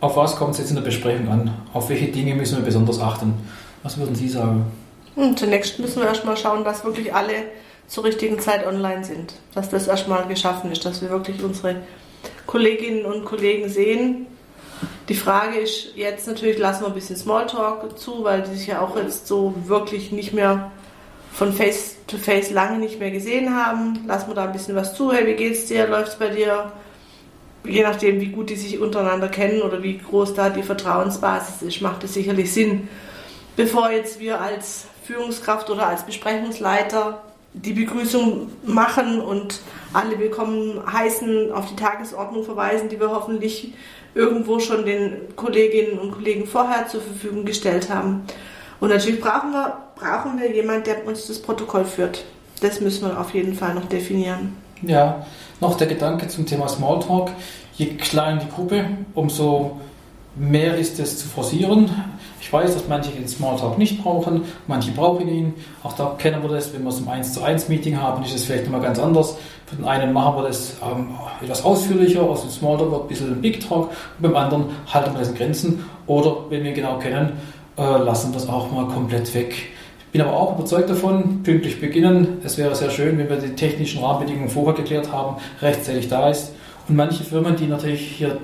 Auf 0.05 0.17
was 0.17 0.35
kommt 0.35 0.51
es 0.51 0.59
jetzt 0.59 0.69
in 0.69 0.75
der 0.75 0.83
Besprechung 0.83 1.29
an? 1.29 1.51
Auf 1.73 1.89
welche 1.89 2.05
Dinge 2.05 2.35
müssen 2.35 2.57
wir 2.57 2.63
besonders 2.63 2.99
achten? 2.99 3.33
Was 3.81 3.97
würden 3.97 4.13
Sie 4.13 4.29
sagen? 4.29 4.67
Hm, 5.15 5.35
zunächst 5.35 5.79
müssen 5.79 5.99
wir 5.99 6.07
erstmal 6.07 6.37
schauen, 6.37 6.63
dass 6.63 6.85
wirklich 6.85 7.11
alle 7.11 7.33
zur 7.87 8.03
richtigen 8.03 8.39
Zeit 8.39 8.67
online 8.67 9.03
sind. 9.03 9.33
Dass 9.55 9.71
das 9.71 9.87
erstmal 9.87 10.27
geschaffen 10.27 10.71
ist, 10.71 10.85
dass 10.85 11.01
wir 11.01 11.09
wirklich 11.09 11.43
unsere 11.43 11.77
Kolleginnen 12.45 13.03
und 13.03 13.25
Kollegen 13.25 13.67
sehen. 13.67 14.27
Die 15.09 15.15
Frage 15.15 15.57
ist 15.57 15.95
jetzt 15.95 16.27
natürlich, 16.27 16.59
lassen 16.59 16.83
wir 16.83 16.89
ein 16.89 16.93
bisschen 16.93 17.15
Smalltalk 17.15 17.97
zu, 17.97 18.23
weil 18.23 18.43
die 18.43 18.55
sich 18.55 18.67
ja 18.67 18.81
auch 18.81 18.95
jetzt 18.95 19.25
so 19.25 19.55
wirklich 19.65 20.11
nicht 20.11 20.33
mehr 20.33 20.69
von 21.33 21.51
Face 21.51 21.95
to 22.05 22.17
Face 22.17 22.51
lange 22.51 22.77
nicht 22.77 22.99
mehr 22.99 23.09
gesehen 23.09 23.55
haben. 23.55 24.01
Lassen 24.05 24.27
wir 24.27 24.35
da 24.35 24.43
ein 24.43 24.53
bisschen 24.53 24.75
was 24.75 24.93
zu. 24.93 25.11
Hey, 25.11 25.25
wie 25.25 25.33
geht's 25.33 25.65
dir? 25.65 25.87
Läuft's 25.87 26.19
bei 26.19 26.29
dir? 26.29 26.71
Je 27.67 27.83
nachdem, 27.83 28.19
wie 28.19 28.29
gut 28.29 28.49
die 28.49 28.55
sich 28.55 28.79
untereinander 28.79 29.27
kennen 29.27 29.61
oder 29.61 29.83
wie 29.83 29.97
groß 29.97 30.33
da 30.33 30.49
die 30.49 30.63
Vertrauensbasis 30.63 31.61
ist, 31.61 31.81
macht 31.81 32.03
es 32.03 32.13
sicherlich 32.13 32.53
Sinn, 32.53 32.87
bevor 33.55 33.91
jetzt 33.91 34.19
wir 34.19 34.41
als 34.41 34.85
Führungskraft 35.03 35.69
oder 35.69 35.87
als 35.87 36.03
Besprechungsleiter 36.03 37.21
die 37.53 37.73
Begrüßung 37.73 38.49
machen 38.65 39.21
und 39.21 39.61
alle 39.93 40.19
willkommen 40.19 40.81
heißen, 40.91 41.51
auf 41.51 41.69
die 41.69 41.75
Tagesordnung 41.75 42.43
verweisen, 42.43 42.89
die 42.89 42.99
wir 42.99 43.11
hoffentlich 43.11 43.73
irgendwo 44.13 44.59
schon 44.59 44.85
den 44.85 45.35
Kolleginnen 45.35 45.99
und 45.99 46.11
Kollegen 46.11 46.47
vorher 46.47 46.87
zur 46.87 47.01
Verfügung 47.01 47.45
gestellt 47.45 47.89
haben. 47.89 48.23
Und 48.79 48.89
natürlich 48.89 49.21
brauchen 49.21 49.51
wir, 49.51 49.77
brauchen 49.95 50.39
wir 50.39 50.51
jemanden, 50.51 50.83
der 50.85 51.07
uns 51.07 51.27
das 51.27 51.41
Protokoll 51.41 51.85
führt. 51.85 52.25
Das 52.61 52.81
müssen 52.81 53.07
wir 53.07 53.19
auf 53.19 53.33
jeden 53.33 53.53
Fall 53.53 53.73
noch 53.73 53.85
definieren. 53.85 54.57
Ja, 54.81 55.25
noch 55.61 55.77
der 55.77 55.87
Gedanke 55.87 56.27
zum 56.27 56.45
Thema 56.45 56.67
Smalltalk. 56.67 57.31
Je 57.75 57.87
kleiner 57.95 58.41
die 58.41 58.49
Gruppe, 58.49 58.85
umso 59.13 59.79
mehr 60.35 60.77
ist 60.77 60.99
es 60.99 61.19
zu 61.19 61.27
forcieren. 61.27 61.89
Ich 62.41 62.51
weiß, 62.51 62.73
dass 62.73 62.87
manche 62.87 63.11
den 63.11 63.27
Smalltalk 63.27 63.77
nicht 63.77 64.03
brauchen, 64.03 64.43
manche 64.67 64.91
brauchen 64.91 65.27
ihn. 65.27 65.53
Auch 65.83 65.93
da 65.93 66.15
kennen 66.17 66.43
wir 66.43 66.49
das, 66.49 66.73
wenn 66.73 66.83
wir 66.83 66.89
es 66.89 66.99
im 66.99 67.07
1 67.07 67.33
zu 67.33 67.41
1 67.41 67.69
Meeting 67.69 67.99
haben, 67.99 68.23
ist 68.23 68.35
es 68.35 68.45
vielleicht 68.45 68.67
immer 68.67 68.79
ganz 68.79 68.99
anders. 68.99 69.35
Für 69.65 69.77
den 69.77 69.85
einen 69.85 70.13
machen 70.13 70.37
wir 70.37 70.43
das 70.43 70.75
ähm, 70.83 71.15
etwas 71.41 71.63
ausführlicher, 71.65 72.21
aus 72.21 72.41
dem 72.41 72.51
Smalltalk 72.51 72.91
wird 72.91 73.01
ein 73.01 73.07
bisschen 73.07 73.33
ein 73.33 73.41
Big 73.41 73.67
Talk, 73.67 73.89
und 73.89 74.21
beim 74.21 74.35
anderen 74.35 74.65
halten 74.93 75.13
wir 75.13 75.19
das 75.19 75.29
in 75.29 75.35
Grenzen. 75.35 75.85
Oder 76.05 76.37
wenn 76.49 76.63
wir 76.63 76.73
genau 76.73 76.99
kennen, 76.99 77.33
äh, 77.77 77.81
lassen 77.81 78.31
wir 78.31 78.39
das 78.39 78.47
auch 78.47 78.71
mal 78.71 78.85
komplett 78.87 79.33
weg. 79.33 79.55
Bin 80.15 80.21
aber 80.21 80.37
auch 80.37 80.57
überzeugt 80.57 80.89
davon, 80.89 81.43
pünktlich 81.43 81.81
beginnen. 81.81 82.37
Es 82.41 82.57
wäre 82.57 82.73
sehr 82.73 82.89
schön, 82.89 83.17
wenn 83.17 83.27
wir 83.27 83.35
die 83.35 83.53
technischen 83.53 84.01
Rahmenbedingungen 84.01 84.47
vorher 84.47 84.73
geklärt 84.73 85.11
haben, 85.11 85.35
rechtzeitig 85.61 86.07
da 86.07 86.29
ist. 86.29 86.53
Und 86.87 86.95
manche 86.95 87.25
Firmen, 87.25 87.57
die 87.57 87.67
natürlich 87.67 87.99
hier 87.99 88.37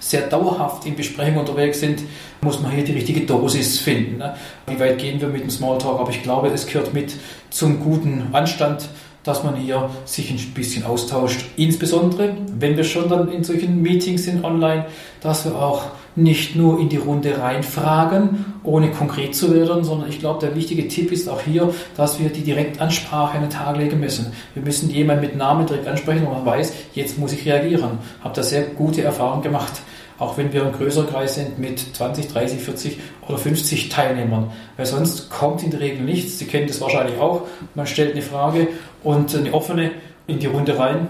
sehr 0.00 0.22
dauerhaft 0.22 0.84
in 0.84 0.96
Besprechungen 0.96 1.38
unterwegs 1.38 1.78
sind, 1.78 2.02
muss 2.40 2.60
man 2.60 2.72
hier 2.72 2.82
die 2.82 2.94
richtige 2.94 3.20
Dosis 3.20 3.78
finden. 3.78 4.18
Ne? 4.18 4.34
Wie 4.66 4.80
weit 4.80 4.98
gehen 4.98 5.20
wir 5.20 5.28
mit 5.28 5.42
dem 5.42 5.50
Smalltalk? 5.50 6.00
Aber 6.00 6.10
ich 6.10 6.24
glaube, 6.24 6.48
es 6.48 6.66
gehört 6.66 6.92
mit 6.92 7.14
zum 7.50 7.78
guten 7.78 8.30
Anstand, 8.32 8.88
dass 9.22 9.44
man 9.44 9.54
hier 9.54 9.90
sich 10.04 10.28
ein 10.28 10.54
bisschen 10.54 10.84
austauscht. 10.84 11.44
Insbesondere, 11.54 12.34
wenn 12.58 12.76
wir 12.76 12.82
schon 12.82 13.08
dann 13.08 13.30
in 13.30 13.44
solchen 13.44 13.80
Meetings 13.80 14.24
sind 14.24 14.42
online, 14.42 14.86
dass 15.20 15.44
wir 15.44 15.54
auch 15.54 15.84
nicht 16.14 16.56
nur 16.56 16.78
in 16.78 16.88
die 16.88 16.98
Runde 16.98 17.38
reinfragen, 17.38 18.44
ohne 18.62 18.90
konkret 18.90 19.34
zu 19.34 19.54
werden, 19.54 19.82
sondern 19.84 20.08
ich 20.08 20.20
glaube, 20.20 20.40
der 20.40 20.54
wichtige 20.54 20.86
Tipp 20.88 21.10
ist 21.10 21.28
auch 21.28 21.40
hier, 21.40 21.72
dass 21.96 22.20
wir 22.20 22.28
die 22.28 22.42
Direktansprache 22.42 23.36
an 23.36 23.42
den 23.42 23.50
Tag 23.50 23.76
legen 23.76 23.98
müssen. 24.00 24.32
Wir 24.54 24.62
müssen 24.62 24.90
jemanden 24.90 25.22
mit 25.22 25.36
Namen 25.36 25.66
direkt 25.66 25.88
ansprechen, 25.88 26.26
wo 26.26 26.30
man 26.30 26.44
weiß, 26.44 26.72
jetzt 26.94 27.18
muss 27.18 27.32
ich 27.32 27.46
reagieren. 27.46 27.98
Habe 28.22 28.34
da 28.34 28.42
sehr 28.42 28.62
gute 28.62 29.02
Erfahrungen 29.02 29.42
gemacht. 29.42 29.72
Auch 30.18 30.36
wenn 30.36 30.52
wir 30.52 30.64
ein 30.64 30.72
größerer 30.72 31.06
Kreis 31.06 31.34
sind 31.34 31.58
mit 31.58 31.80
20, 31.96 32.28
30, 32.28 32.60
40 32.60 32.98
oder 33.26 33.38
50 33.38 33.88
Teilnehmern. 33.88 34.52
Weil 34.76 34.86
sonst 34.86 35.30
kommt 35.30 35.64
in 35.64 35.70
der 35.70 35.80
Regel 35.80 36.02
nichts. 36.04 36.38
Sie 36.38 36.44
kennen 36.44 36.68
das 36.68 36.80
wahrscheinlich 36.80 37.18
auch. 37.18 37.42
Man 37.74 37.86
stellt 37.86 38.12
eine 38.12 38.22
Frage 38.22 38.68
und 39.02 39.34
eine 39.34 39.52
offene 39.52 39.90
in 40.26 40.38
die 40.38 40.46
Runde 40.46 40.78
rein. 40.78 41.08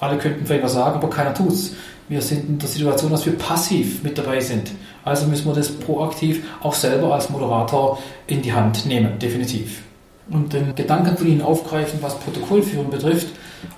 Alle 0.00 0.16
könnten 0.16 0.46
vielleicht 0.46 0.64
was 0.64 0.72
sagen, 0.72 0.96
aber 0.96 1.10
keiner 1.10 1.34
tut's. 1.34 1.74
Wir 2.08 2.20
sind 2.20 2.48
in 2.48 2.58
der 2.58 2.68
Situation, 2.68 3.10
dass 3.10 3.24
wir 3.24 3.32
passiv 3.38 4.02
mit 4.02 4.18
dabei 4.18 4.40
sind. 4.40 4.70
Also 5.04 5.26
müssen 5.26 5.46
wir 5.46 5.54
das 5.54 5.70
proaktiv 5.70 6.44
auch 6.62 6.74
selber 6.74 7.14
als 7.14 7.30
Moderator 7.30 7.98
in 8.26 8.42
die 8.42 8.52
Hand 8.52 8.84
nehmen, 8.84 9.18
definitiv. 9.18 9.82
Und 10.30 10.52
den 10.52 10.74
Gedanken 10.74 11.16
von 11.16 11.26
Ihnen 11.26 11.42
aufgreifen, 11.42 11.98
was 12.02 12.18
Protokollführung 12.18 12.90
betrifft, 12.90 13.28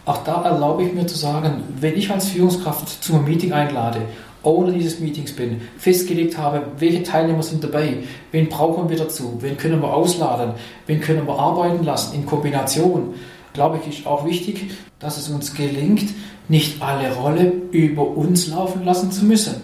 auch 0.05 0.25
da 0.25 0.43
erlaube 0.43 0.85
ich 0.85 0.93
mir 0.93 1.07
zu 1.07 1.17
sagen, 1.17 1.63
wenn 1.81 1.97
ich 1.97 2.11
als 2.11 2.29
Führungskraft 2.29 3.03
zu 3.03 3.15
einem 3.15 3.25
Meeting 3.25 3.53
einlade, 3.53 4.01
Owner 4.43 4.73
dieses 4.73 5.01
Meetings 5.01 5.33
bin, 5.33 5.61
festgelegt 5.77 6.39
habe, 6.39 6.63
welche 6.79 7.03
Teilnehmer 7.03 7.43
sind 7.43 7.65
dabei, 7.65 7.99
wen 8.31 8.49
brauchen 8.49 8.89
wir 8.89 8.97
dazu, 8.97 9.39
wen 9.41 9.57
können 9.57 9.83
wir 9.83 9.93
ausladen, 9.93 10.53
wen 10.87 11.01
können 11.01 11.27
wir 11.27 11.39
arbeiten 11.39 11.85
lassen 11.85 12.15
in 12.15 12.27
Kombination, 12.27 13.15
glaube 13.57 13.81
ich, 13.83 13.99
ist 13.99 14.07
auch 14.07 14.25
wichtig, 14.25 14.71
dass 15.01 15.17
es 15.17 15.29
uns 15.29 15.55
gelingt, 15.55 16.05
nicht 16.49 16.81
alle 16.81 17.13
Rolle 17.15 17.53
über 17.73 18.07
uns 18.07 18.47
laufen 18.47 18.85
lassen 18.85 19.11
zu 19.11 19.25
müssen. 19.25 19.55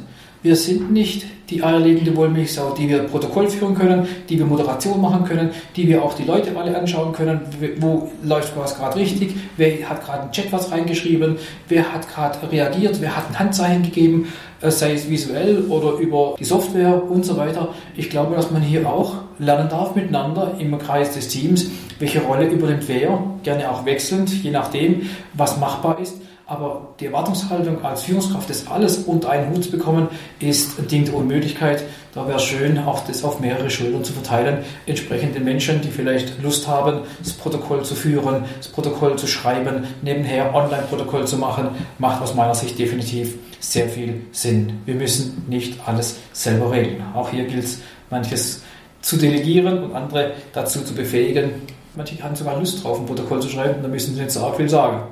Wir 0.42 0.56
sind 0.56 0.90
nicht 0.90 1.25
die 1.50 1.62
eierlegende 1.62 2.16
Wollmilchsau, 2.16 2.75
die 2.75 2.88
wir 2.88 3.00
Protokoll 3.04 3.49
führen 3.49 3.75
können, 3.75 4.08
die 4.28 4.38
wir 4.38 4.46
Moderation 4.46 5.00
machen 5.00 5.25
können, 5.25 5.50
die 5.76 5.87
wir 5.87 6.02
auch 6.02 6.14
die 6.14 6.25
Leute 6.25 6.56
alle 6.56 6.76
anschauen 6.76 7.12
können, 7.12 7.42
wo 7.78 8.11
läuft 8.25 8.56
was 8.56 8.76
gerade 8.76 8.96
richtig, 8.96 9.34
wer 9.56 9.88
hat 9.88 10.04
gerade 10.04 10.25
im 10.25 10.32
Chat 10.32 10.50
was 10.50 10.72
reingeschrieben, 10.72 11.37
wer 11.68 11.92
hat 11.92 12.08
gerade 12.08 12.50
reagiert, 12.50 13.00
wer 13.00 13.16
hat 13.16 13.28
ein 13.28 13.38
Handzeichen 13.38 13.82
gegeben, 13.82 14.32
äh, 14.62 14.70
sei 14.70 14.94
es 14.94 15.08
visuell 15.08 15.66
oder 15.68 15.99
über 15.99 16.34
die 16.40 16.44
Software 16.44 17.02
und 17.08 17.25
so 17.25 17.37
weiter. 17.37 17.68
Ich 17.96 18.11
glaube, 18.11 18.34
dass 18.34 18.50
man 18.50 18.62
hier 18.62 18.88
auch 18.88 19.16
lernen 19.42 19.68
darf 19.68 19.94
miteinander 19.94 20.54
im 20.58 20.78
Kreis 20.78 21.14
des 21.14 21.28
Teams, 21.28 21.66
welche 21.99 22.22
Rolle 22.22 22.46
übernimmt 22.46 22.88
wer, 22.88 23.22
gerne 23.42 23.70
auch 23.70 23.84
wechselnd, 23.84 24.30
je 24.42 24.50
nachdem, 24.50 25.08
was 25.34 25.58
machbar 25.58 25.99
ist 26.00 26.14
aber 26.52 26.94
die 27.00 27.06
Erwartungshaltung 27.06 27.82
als 27.82 28.02
Führungskraft, 28.02 28.50
das 28.50 28.66
alles 28.66 28.99
unter 28.99 29.30
einen 29.30 29.54
Hut 29.54 29.64
zu 29.64 29.70
bekommen, 29.70 30.08
ist 30.38 30.78
ein 30.78 30.87
Ding 30.87 31.06
der 31.06 31.14
Unmöglichkeit. 31.14 31.82
Da 32.14 32.26
wäre 32.26 32.37
es 32.37 32.44
schön, 32.44 32.78
auch 32.78 33.06
das 33.06 33.25
auf 33.25 33.40
mehrere 33.40 33.70
Schultern 33.70 34.04
zu 34.04 34.12
verteilen. 34.12 34.58
Entsprechend 34.84 35.34
den 35.34 35.44
Menschen, 35.44 35.80
die 35.80 35.88
vielleicht 35.88 36.42
Lust 36.42 36.68
haben, 36.68 37.00
das 37.20 37.32
Protokoll 37.32 37.84
zu 37.84 37.94
führen, 37.94 38.44
das 38.58 38.68
Protokoll 38.68 39.16
zu 39.16 39.26
schreiben, 39.26 39.84
nebenher 40.02 40.54
Online-Protokoll 40.54 41.26
zu 41.26 41.38
machen, 41.38 41.68
macht 41.99 42.20
aus 42.20 42.34
meiner 42.34 42.54
Sicht 42.54 42.78
definitiv 42.78 43.38
sehr 43.61 43.88
viel 43.88 44.20
Sinn. 44.32 44.80
Wir 44.84 44.96
müssen 44.96 45.46
nicht 45.49 45.78
alles 45.87 46.18
selber 46.32 46.70
regeln. 46.70 47.02
Auch 47.14 47.30
hier 47.30 47.44
gilt 47.44 47.64
es, 47.64 47.78
manches 48.11 48.62
zu 49.02 49.16
delegieren 49.16 49.85
und 49.85 49.94
andere 49.94 50.35
dazu 50.52 50.82
zu 50.82 50.94
befähigen. 50.94 51.62
Manche 51.94 52.23
haben 52.23 52.35
sogar 52.35 52.59
Lust 52.59 52.82
drauf, 52.82 52.99
ein 52.99 53.06
Protokoll 53.06 53.42
zu 53.42 53.50
schreiben, 53.50 53.82
da 53.82 53.88
müssen 53.88 54.14
sie 54.14 54.21
nicht 54.23 54.30
so 54.30 54.40
arg 54.40 54.56
viel 54.56 54.68
sagen. 54.68 55.02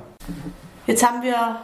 Jetzt 0.87 1.07
haben 1.07 1.21
wir 1.21 1.57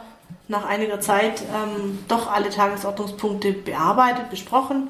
nach 0.46 0.64
einiger 0.64 1.00
Zeit 1.00 1.42
ähm, 1.42 1.98
doch 2.06 2.30
alle 2.30 2.50
Tagesordnungspunkte 2.50 3.52
bearbeitet, 3.52 4.30
besprochen, 4.30 4.88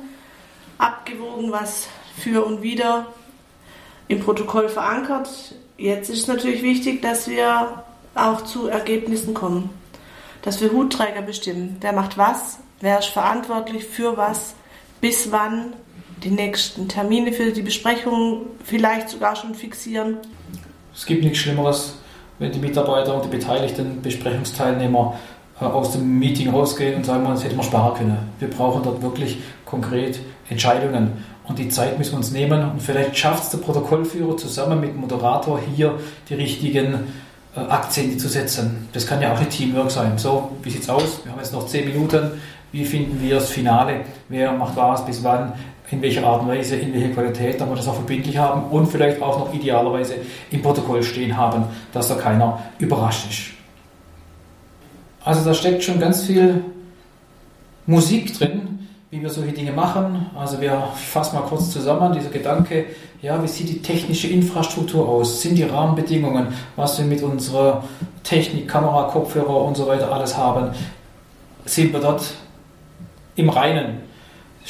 abgewogen, 0.77 1.51
was 1.51 1.89
für 2.19 2.45
und 2.45 2.63
wieder 2.63 3.07
im 4.09 4.21
Protokoll 4.21 4.69
verankert. 4.69 5.29
Jetzt 5.77 6.11
ist 6.11 6.21
es 6.21 6.27
natürlich 6.27 6.63
wichtig, 6.63 7.03
dass 7.03 7.29
wir 7.29 7.85
auch 8.15 8.43
zu 8.43 8.69
Ergebnissen 8.69 9.33
kommen, 9.35 9.71
dass 10.43 10.61
wir 10.61 10.73
Hutträger 10.73 11.23
bestimmen. 11.23 11.77
Wer 11.81 11.93
macht 11.93 12.19
was? 12.19 12.59
Wer 12.81 12.99
ist 12.99 13.09
verantwortlich 13.09 13.85
für 13.87 14.17
was? 14.17 14.55
Bis 15.01 15.31
wann? 15.31 15.75
Die 16.23 16.31
nächsten 16.31 16.89
Termine 16.89 17.33
für 17.33 17.53
die 17.53 17.63
Besprechung 17.63 18.47
vielleicht 18.65 19.09
sogar 19.09 19.37
schon 19.37 19.55
fixieren. 19.55 20.17
Es 20.95 21.07
gibt 21.07 21.23
nichts 21.23 21.39
Schlimmeres, 21.39 21.95
wenn 22.39 22.51
die 22.51 22.59
Mitarbeiter 22.59 23.15
und 23.15 23.25
die 23.25 23.29
beteiligten 23.29 24.03
Besprechungsteilnehmer 24.03 25.19
äh, 25.61 25.65
aus 25.65 25.93
dem 25.93 26.19
Meeting 26.19 26.51
rausgehen 26.51 26.97
und 26.97 27.07
sagen, 27.07 27.25
das 27.25 27.45
hätte 27.45 27.55
man 27.55 27.65
sparen 27.65 27.97
können. 27.97 28.19
Wir 28.41 28.49
brauchen 28.49 28.83
dort 28.83 29.01
wirklich 29.03 29.39
konkret 29.65 30.19
Entscheidungen. 30.49 31.25
Und 31.45 31.59
die 31.59 31.69
Zeit 31.69 31.99
müssen 31.99 32.13
wir 32.13 32.19
uns 32.19 32.31
nehmen. 32.33 32.71
Und 32.71 32.83
vielleicht 32.83 33.17
schafft 33.17 33.45
es 33.45 33.51
der 33.51 33.59
Protokollführer 33.59 34.37
zusammen 34.37 34.81
mit 34.81 34.91
dem 34.91 35.01
Moderator 35.01 35.61
hier 35.75 35.99
die 36.29 36.35
richtigen 36.35 37.07
äh, 37.57 37.61
Akzente 37.61 38.19
zu 38.19 38.29
setzen. 38.29 38.89
Das 38.93 39.07
kann 39.07 39.23
ja 39.23 39.33
auch 39.33 39.41
ein 39.41 39.49
Teamwork 39.49 39.91
sein. 39.91 40.19
So, 40.19 40.51
wie 40.63 40.71
sieht 40.71 40.83
es 40.83 40.91
aus? 40.91 41.21
Wir 41.25 41.33
haben 41.33 41.39
jetzt 41.39 41.53
noch 41.53 41.67
zehn 41.67 41.87
Minuten. 41.87 42.33
Wie 42.71 42.85
finden 42.85 43.21
wir 43.23 43.37
das 43.37 43.51
Finale? 43.51 44.01
Wer 44.29 44.53
macht 44.53 44.77
was 44.77 45.07
bis 45.07 45.25
wann? 45.25 45.55
In 45.91 46.03
welcher 46.03 46.27
Art 46.27 46.43
und 46.43 46.49
Weise, 46.49 46.77
in 46.77 46.93
welcher 46.93 47.09
Qualität, 47.11 47.61
damit 47.61 47.75
wir 47.75 47.77
das 47.77 47.89
auch 47.89 47.95
verbindlich 47.95 48.37
haben 48.37 48.71
und 48.71 48.87
vielleicht 48.87 49.23
auch 49.23 49.39
noch 49.39 49.55
idealerweise 49.55 50.17
im 50.51 50.63
Protokoll 50.63 51.03
stehen 51.03 51.37
haben, 51.37 51.65
dass 51.93 52.09
da 52.09 52.15
keiner 52.17 52.63
überrascht 52.79 53.31
ist. 53.31 53.43
Also 55.25 55.45
da 55.45 55.55
steckt 55.55 55.83
schon 55.83 55.99
ganz 55.99 56.27
viel 56.27 56.63
Musik 57.87 58.37
drin, 58.39 58.87
wie 59.11 59.23
wir 59.23 59.31
solche 59.31 59.53
Dinge 59.53 59.73
machen. 59.73 60.27
Also 60.37 60.61
wir 60.61 60.89
fassen 60.95 61.37
mal 61.37 61.43
kurz 61.43 61.71
zusammen, 61.71 62.13
dieser 62.13 62.31
Gedanke, 62.31 62.87
ja, 63.23 63.43
wie 63.43 63.49
sieht 63.49 63.69
die 63.69 63.83
technische 63.83 64.29
Infrastruktur 64.29 65.09
aus? 65.09 65.43
Sind 65.43 65.57
die 65.57 65.65
Rahmenbedingungen, 65.65 66.49
was 66.77 66.99
wir 66.99 67.07
mit 67.07 67.23
unserer 67.23 67.83
Technik, 68.23 68.69
Kamera, 68.69 69.05
Kopfhörer 69.05 69.65
und 69.65 69.77
so 69.77 69.87
weiter 69.87 70.13
alles 70.13 70.37
haben, 70.37 70.71
sind 71.65 71.93
wir 71.93 72.01
dort 72.01 72.35
im 73.37 73.49
Reinen? 73.49 74.08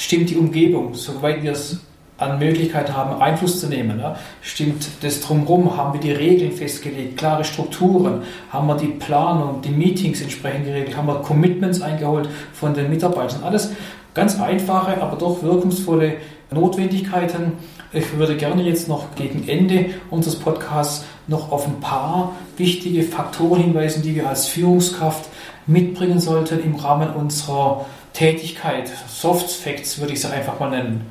Stimmt 0.00 0.30
die 0.30 0.36
Umgebung, 0.36 0.94
soweit 0.94 1.42
wir 1.42 1.50
es 1.50 1.80
an 2.18 2.38
Möglichkeiten 2.38 2.96
haben, 2.96 3.20
Einfluss 3.20 3.58
zu 3.58 3.66
nehmen? 3.66 3.98
Ja? 3.98 4.14
Stimmt 4.42 4.86
das 5.00 5.20
drumherum? 5.20 5.76
Haben 5.76 5.94
wir 5.94 6.00
die 6.00 6.12
Regeln 6.12 6.52
festgelegt, 6.52 7.16
klare 7.16 7.42
Strukturen? 7.42 8.22
Haben 8.52 8.68
wir 8.68 8.76
die 8.76 8.86
Planung, 8.86 9.60
die 9.60 9.70
Meetings 9.70 10.20
entsprechend 10.20 10.66
geregelt? 10.66 10.96
Haben 10.96 11.08
wir 11.08 11.16
Commitments 11.16 11.82
eingeholt 11.82 12.28
von 12.52 12.74
den 12.74 12.90
Mitarbeitern? 12.90 13.42
Alles 13.42 13.72
ganz 14.14 14.40
einfache, 14.40 15.02
aber 15.02 15.16
doch 15.16 15.42
wirkungsvolle 15.42 16.18
Notwendigkeiten. 16.52 17.54
Ich 17.92 18.16
würde 18.16 18.36
gerne 18.36 18.62
jetzt 18.62 18.86
noch 18.86 19.16
gegen 19.16 19.48
Ende 19.48 19.86
unseres 20.10 20.36
Podcasts 20.36 21.06
noch 21.26 21.50
auf 21.50 21.66
ein 21.66 21.80
paar 21.80 22.36
wichtige 22.56 23.02
Faktoren 23.02 23.62
hinweisen, 23.62 24.04
die 24.04 24.14
wir 24.14 24.28
als 24.28 24.46
Führungskraft 24.46 25.28
mitbringen 25.66 26.20
sollten 26.20 26.62
im 26.62 26.76
Rahmen 26.76 27.10
unserer 27.10 27.84
Tätigkeit, 28.12 28.90
Soft 29.08 29.50
Facts 29.50 29.98
würde 29.98 30.12
ich 30.12 30.20
sie 30.20 30.30
einfach 30.30 30.58
mal 30.58 30.70
nennen. 30.70 31.06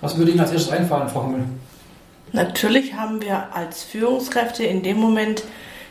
Was 0.00 0.16
würde 0.16 0.30
Ihnen 0.30 0.40
als 0.40 0.52
erstes 0.52 0.72
einfallen, 0.72 1.08
Frau 1.08 1.24
Hummel? 1.24 1.44
Natürlich 2.32 2.94
haben 2.94 3.22
wir 3.22 3.54
als 3.54 3.82
Führungskräfte 3.82 4.64
in 4.64 4.82
dem 4.82 4.98
Moment 4.98 5.42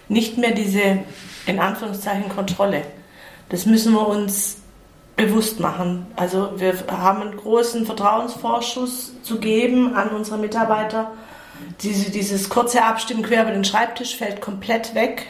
nicht 0.08 0.38
mehr 0.38 0.52
diese, 0.52 1.00
in 1.48 1.60
Anführungszeichen, 1.60 2.30
Kontrolle. 2.30 2.84
Das 3.50 3.66
müssen 3.66 3.94
wir 3.94 4.08
uns 4.08 4.58
bewusst 5.16 5.60
machen. 5.60 6.06
Also 6.16 6.52
wir 6.58 6.76
haben 6.90 7.22
einen 7.22 7.38
großen 7.38 7.86
Vertrauensvorschuss 7.86 9.14
zu 9.24 9.40
geben 9.40 9.96
an 9.96 10.10
unsere 10.10 10.38
Mitarbeiter. 10.38 11.12
Diese, 11.82 12.12
dieses 12.12 12.50
kurze 12.50 12.84
Abstimmen 12.84 13.24
quer 13.24 13.44
über 13.44 13.52
den 13.52 13.64
Schreibtisch 13.64 14.18
fällt 14.18 14.42
komplett 14.42 14.94
weg. 14.94 15.28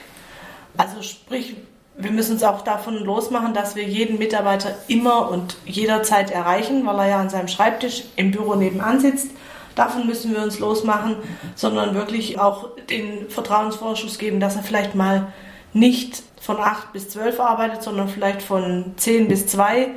Also 0.75 1.01
sprich, 1.01 1.55
wir 1.97 2.11
müssen 2.11 2.33
uns 2.33 2.43
auch 2.43 2.61
davon 2.61 3.03
losmachen, 3.03 3.53
dass 3.53 3.75
wir 3.75 3.83
jeden 3.83 4.19
Mitarbeiter 4.19 4.75
immer 4.87 5.29
und 5.29 5.55
jederzeit 5.65 6.29
erreichen, 6.29 6.85
weil 6.85 6.99
er 6.99 7.07
ja 7.07 7.19
an 7.19 7.29
seinem 7.29 7.47
Schreibtisch 7.47 8.03
im 8.15 8.31
Büro 8.31 8.55
nebenan 8.55 8.99
sitzt. 8.99 9.31
Davon 9.75 10.05
müssen 10.05 10.33
wir 10.33 10.41
uns 10.41 10.59
losmachen, 10.59 11.15
sondern 11.55 11.95
wirklich 11.95 12.39
auch 12.39 12.69
den 12.89 13.29
Vertrauensvorschuss 13.29 14.17
geben, 14.17 14.39
dass 14.39 14.55
er 14.55 14.63
vielleicht 14.63 14.95
mal 14.95 15.33
nicht 15.73 16.23
von 16.39 16.57
8 16.59 16.93
bis 16.93 17.09
12 17.09 17.39
arbeitet, 17.39 17.83
sondern 17.83 18.07
vielleicht 18.07 18.41
von 18.41 18.93
10 18.97 19.27
bis 19.27 19.47
2. 19.47 19.87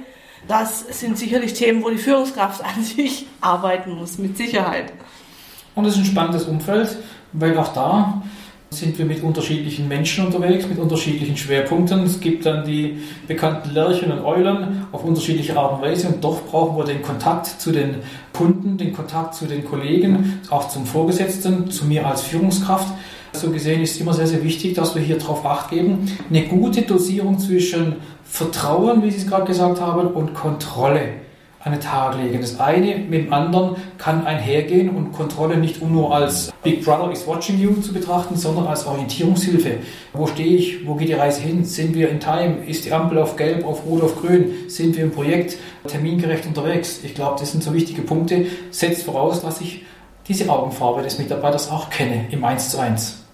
Das 0.46 0.80
sind 0.80 1.18
sicherlich 1.18 1.54
Themen, 1.54 1.82
wo 1.82 1.90
die 1.90 1.98
Führungskraft 1.98 2.64
an 2.76 2.82
sich 2.82 3.26
arbeiten 3.40 3.92
muss, 3.92 4.18
mit 4.18 4.36
Sicherheit. 4.36 4.92
Und 5.74 5.84
es 5.84 5.94
ist 5.94 6.00
ein 6.00 6.06
spannendes 6.06 6.44
Umfeld, 6.44 6.96
weil 7.32 7.56
auch 7.58 7.72
da 7.72 8.22
sind 8.70 8.98
wir 8.98 9.06
mit 9.06 9.22
unterschiedlichen 9.22 9.88
Menschen 9.88 10.26
unterwegs, 10.26 10.68
mit 10.68 10.78
unterschiedlichen 10.78 11.36
Schwerpunkten. 11.36 12.04
Es 12.04 12.20
gibt 12.20 12.44
dann 12.44 12.66
die 12.66 12.98
bekannten 13.26 13.70
Lerchen 13.70 14.12
und 14.12 14.22
Eulen 14.24 14.86
auf 14.92 15.04
unterschiedliche 15.04 15.56
Art 15.56 15.74
und 15.74 15.82
Weise 15.82 16.08
und 16.08 16.22
doch 16.22 16.42
brauchen 16.44 16.76
wir 16.76 16.84
den 16.84 17.00
Kontakt 17.00 17.46
zu 17.46 17.72
den 17.72 17.96
Kunden, 18.32 18.76
den 18.76 18.92
Kontakt 18.92 19.34
zu 19.34 19.46
den 19.46 19.64
Kollegen, 19.64 20.40
auch 20.50 20.68
zum 20.68 20.84
Vorgesetzten, 20.84 21.70
zu 21.70 21.86
mir 21.86 22.06
als 22.06 22.22
Führungskraft. 22.22 22.92
So 23.32 23.50
gesehen 23.50 23.82
ist 23.82 23.92
es 23.94 24.00
immer 24.00 24.12
sehr, 24.12 24.26
sehr 24.26 24.44
wichtig, 24.44 24.74
dass 24.74 24.94
wir 24.94 25.02
hier 25.02 25.18
darauf 25.18 25.44
Acht 25.46 25.70
geben, 25.70 26.10
eine 26.28 26.42
gute 26.46 26.82
Dosierung 26.82 27.38
zwischen 27.38 27.96
Vertrauen, 28.24 29.02
wie 29.02 29.10
Sie 29.10 29.18
es 29.18 29.26
gerade 29.26 29.46
gesagt 29.46 29.80
haben, 29.80 30.08
und 30.08 30.34
Kontrolle 30.34 31.27
an 31.68 31.74
den 31.74 31.80
Tag 31.80 32.16
legen. 32.16 32.40
Das 32.40 32.58
eine 32.58 32.96
mit 32.96 33.26
dem 33.26 33.32
anderen 33.32 33.76
kann 33.98 34.26
einhergehen 34.26 34.88
und 34.90 35.12
Kontrolle 35.12 35.58
nicht 35.58 35.82
nur 35.82 36.14
als 36.14 36.50
Big 36.62 36.84
Brother 36.84 37.12
is 37.12 37.26
watching 37.26 37.58
you 37.58 37.74
zu 37.80 37.92
betrachten, 37.92 38.36
sondern 38.36 38.66
als 38.66 38.86
Orientierungshilfe. 38.86 39.78
Wo 40.14 40.26
stehe 40.26 40.56
ich? 40.56 40.86
Wo 40.86 40.94
geht 40.94 41.08
die 41.08 41.14
Reise 41.14 41.42
hin? 41.42 41.64
Sind 41.64 41.94
wir 41.94 42.08
in 42.08 42.20
Time? 42.20 42.64
Ist 42.66 42.86
die 42.86 42.92
Ampel 42.92 43.18
auf 43.18 43.36
Gelb, 43.36 43.66
auf 43.66 43.84
Rot, 43.84 44.02
auf 44.02 44.20
Grün? 44.20 44.52
Sind 44.68 44.96
wir 44.96 45.04
im 45.04 45.12
Projekt 45.12 45.58
termingerecht 45.86 46.46
unterwegs? 46.46 47.00
Ich 47.04 47.14
glaube, 47.14 47.36
das 47.38 47.52
sind 47.52 47.62
so 47.62 47.74
wichtige 47.74 48.02
Punkte. 48.02 48.46
Setzt 48.70 49.04
voraus, 49.04 49.42
dass 49.42 49.60
ich 49.60 49.84
diese 50.26 50.50
Augenfarbe 50.50 51.02
des 51.02 51.18
Mitarbeiters 51.18 51.70
auch 51.70 51.90
kenne 51.90 52.26
im 52.30 52.44
1 52.44 52.70
zu 52.70 52.78
1. 52.78 53.24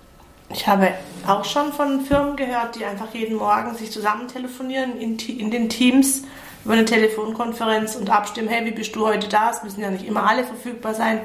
Ich 0.51 0.67
habe 0.67 0.89
auch 1.27 1.45
schon 1.45 1.73
von 1.73 2.03
Firmen 2.03 2.37
gehört, 2.37 2.77
die 2.79 2.85
einfach 2.85 3.15
jeden 3.15 3.37
Morgen 3.37 3.75
sich 3.77 3.91
zusammen 3.91 4.29
telefonieren 4.29 5.01
in, 5.01 5.17
in 5.19 5.51
den 5.51 5.69
Teams 5.69 6.23
über 6.65 6.75
eine 6.75 6.85
Telefonkonferenz 6.85 7.95
und 7.97 8.11
abstimmen, 8.11 8.49
hey, 8.49 8.65
wie 8.65 8.71
bist 8.71 8.95
du 8.97 9.07
heute 9.07 9.29
da? 9.29 9.51
Es 9.51 9.63
müssen 9.63 9.81
ja 9.81 9.91
nicht 9.91 10.07
immer 10.07 10.29
alle 10.29 10.45
verfügbar 10.45 10.95
sein. 10.95 11.21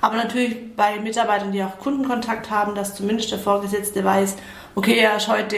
Aber 0.00 0.16
natürlich 0.16 0.74
bei 0.76 0.98
Mitarbeitern, 0.98 1.52
die 1.52 1.62
auch 1.62 1.78
Kundenkontakt 1.78 2.50
haben, 2.50 2.74
dass 2.74 2.94
zumindest 2.94 3.30
der 3.30 3.38
Vorgesetzte 3.38 4.04
weiß, 4.04 4.36
okay, 4.74 4.98
er 4.98 5.16
ist 5.16 5.28
heute 5.28 5.56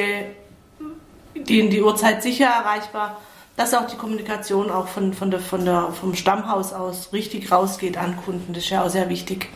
die 1.35 1.61
in 1.61 1.71
die 1.71 1.83
Uhrzeit 1.83 2.23
sicher 2.23 2.47
erreichbar, 2.47 3.19
dass 3.57 3.75
auch 3.75 3.87
die 3.87 3.97
Kommunikation 3.97 4.71
auch 4.71 4.89
von, 4.89 5.13
von 5.13 5.31
der, 5.31 5.41
von 5.41 5.65
der, 5.65 5.89
vom 5.93 6.15
Stammhaus 6.15 6.73
aus 6.73 7.13
richtig 7.13 7.51
rausgeht 7.51 7.97
an 7.97 8.17
Kunden. 8.17 8.53
Das 8.53 8.65
ist 8.65 8.71
ja 8.71 8.85
auch 8.85 8.91
sehr 8.91 9.09
wichtig. 9.09 9.49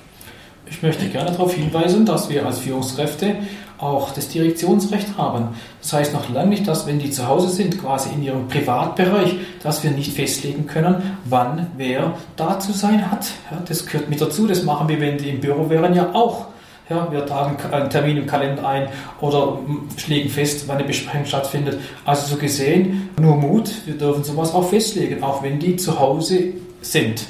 Ich 0.68 0.82
möchte 0.82 1.08
gerne 1.08 1.30
darauf 1.30 1.54
hinweisen, 1.54 2.04
dass 2.04 2.28
wir 2.28 2.44
als 2.44 2.58
Führungskräfte 2.58 3.36
auch 3.78 4.12
das 4.12 4.28
Direktionsrecht 4.28 5.18
haben. 5.18 5.48
Das 5.82 5.92
heißt 5.92 6.12
noch 6.12 6.28
lange 6.30 6.50
nicht, 6.50 6.66
dass 6.66 6.86
wenn 6.86 6.98
die 6.98 7.10
zu 7.10 7.26
Hause 7.26 7.48
sind, 7.48 7.80
quasi 7.80 8.10
in 8.14 8.22
ihrem 8.22 8.48
Privatbereich, 8.48 9.34
dass 9.62 9.82
wir 9.84 9.90
nicht 9.90 10.12
festlegen 10.12 10.66
können, 10.66 11.18
wann 11.24 11.68
wer 11.76 12.14
da 12.36 12.58
zu 12.58 12.72
sein 12.72 13.10
hat. 13.10 13.26
Ja, 13.50 13.62
das 13.66 13.86
gehört 13.86 14.08
mit 14.08 14.20
dazu. 14.20 14.46
Das 14.46 14.62
machen 14.62 14.88
wir, 14.88 15.00
wenn 15.00 15.18
die 15.18 15.30
im 15.30 15.40
Büro 15.40 15.68
wären, 15.68 15.94
ja 15.94 16.14
auch. 16.14 16.46
Ja, 16.88 17.10
wir 17.10 17.26
tragen 17.26 17.56
einen 17.72 17.90
Termin 17.90 18.16
im 18.16 18.26
Kalender 18.26 18.66
ein 18.66 18.88
oder 19.20 19.58
legen 20.06 20.28
fest, 20.28 20.68
wann 20.68 20.76
eine 20.76 20.86
Besprechung 20.86 21.26
stattfindet. 21.26 21.80
Also 22.04 22.34
so 22.34 22.36
gesehen, 22.40 23.10
nur 23.20 23.34
Mut, 23.36 23.72
wir 23.86 23.98
dürfen 23.98 24.22
sowas 24.22 24.54
auch 24.54 24.68
festlegen, 24.68 25.22
auch 25.22 25.42
wenn 25.42 25.58
die 25.58 25.76
zu 25.76 25.98
Hause 25.98 26.52
sind 26.82 27.26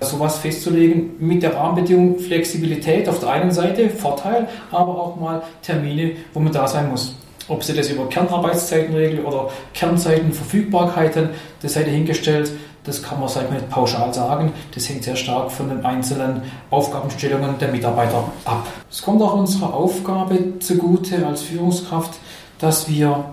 sowas 0.00 0.38
festzulegen 0.38 1.10
mit 1.18 1.42
der 1.42 1.54
Rahmenbedingung 1.54 2.18
Flexibilität 2.18 3.08
auf 3.08 3.20
der 3.20 3.30
einen 3.30 3.50
Seite, 3.50 3.90
Vorteil, 3.90 4.48
aber 4.70 5.00
auch 5.00 5.16
mal 5.16 5.42
Termine, 5.62 6.12
wo 6.32 6.40
man 6.40 6.52
da 6.52 6.66
sein 6.66 6.90
muss. 6.90 7.14
Ob 7.48 7.64
sie 7.64 7.74
das 7.74 7.90
über 7.90 8.08
Kernarbeitszeiten 8.08 8.94
regeln 8.94 9.24
oder 9.24 9.50
Kernzeitenverfügbarkeiten, 9.74 11.30
das 11.62 11.74
sei 11.74 11.82
dahingestellt. 11.82 12.52
Das 12.84 13.02
kann 13.02 13.20
man 13.20 13.28
sag 13.28 13.50
mal, 13.50 13.56
nicht 13.56 13.68
pauschal 13.68 14.14
sagen. 14.14 14.52
Das 14.74 14.88
hängt 14.88 15.04
sehr 15.04 15.16
stark 15.16 15.50
von 15.50 15.68
den 15.68 15.84
einzelnen 15.84 16.42
Aufgabenstellungen 16.70 17.58
der 17.58 17.68
Mitarbeiter 17.68 18.24
ab. 18.44 18.66
Es 18.90 19.02
kommt 19.02 19.20
auch 19.20 19.34
unserer 19.34 19.74
Aufgabe 19.74 20.58
zugute 20.60 21.26
als 21.26 21.42
Führungskraft, 21.42 22.14
dass 22.58 22.88
wir 22.88 23.24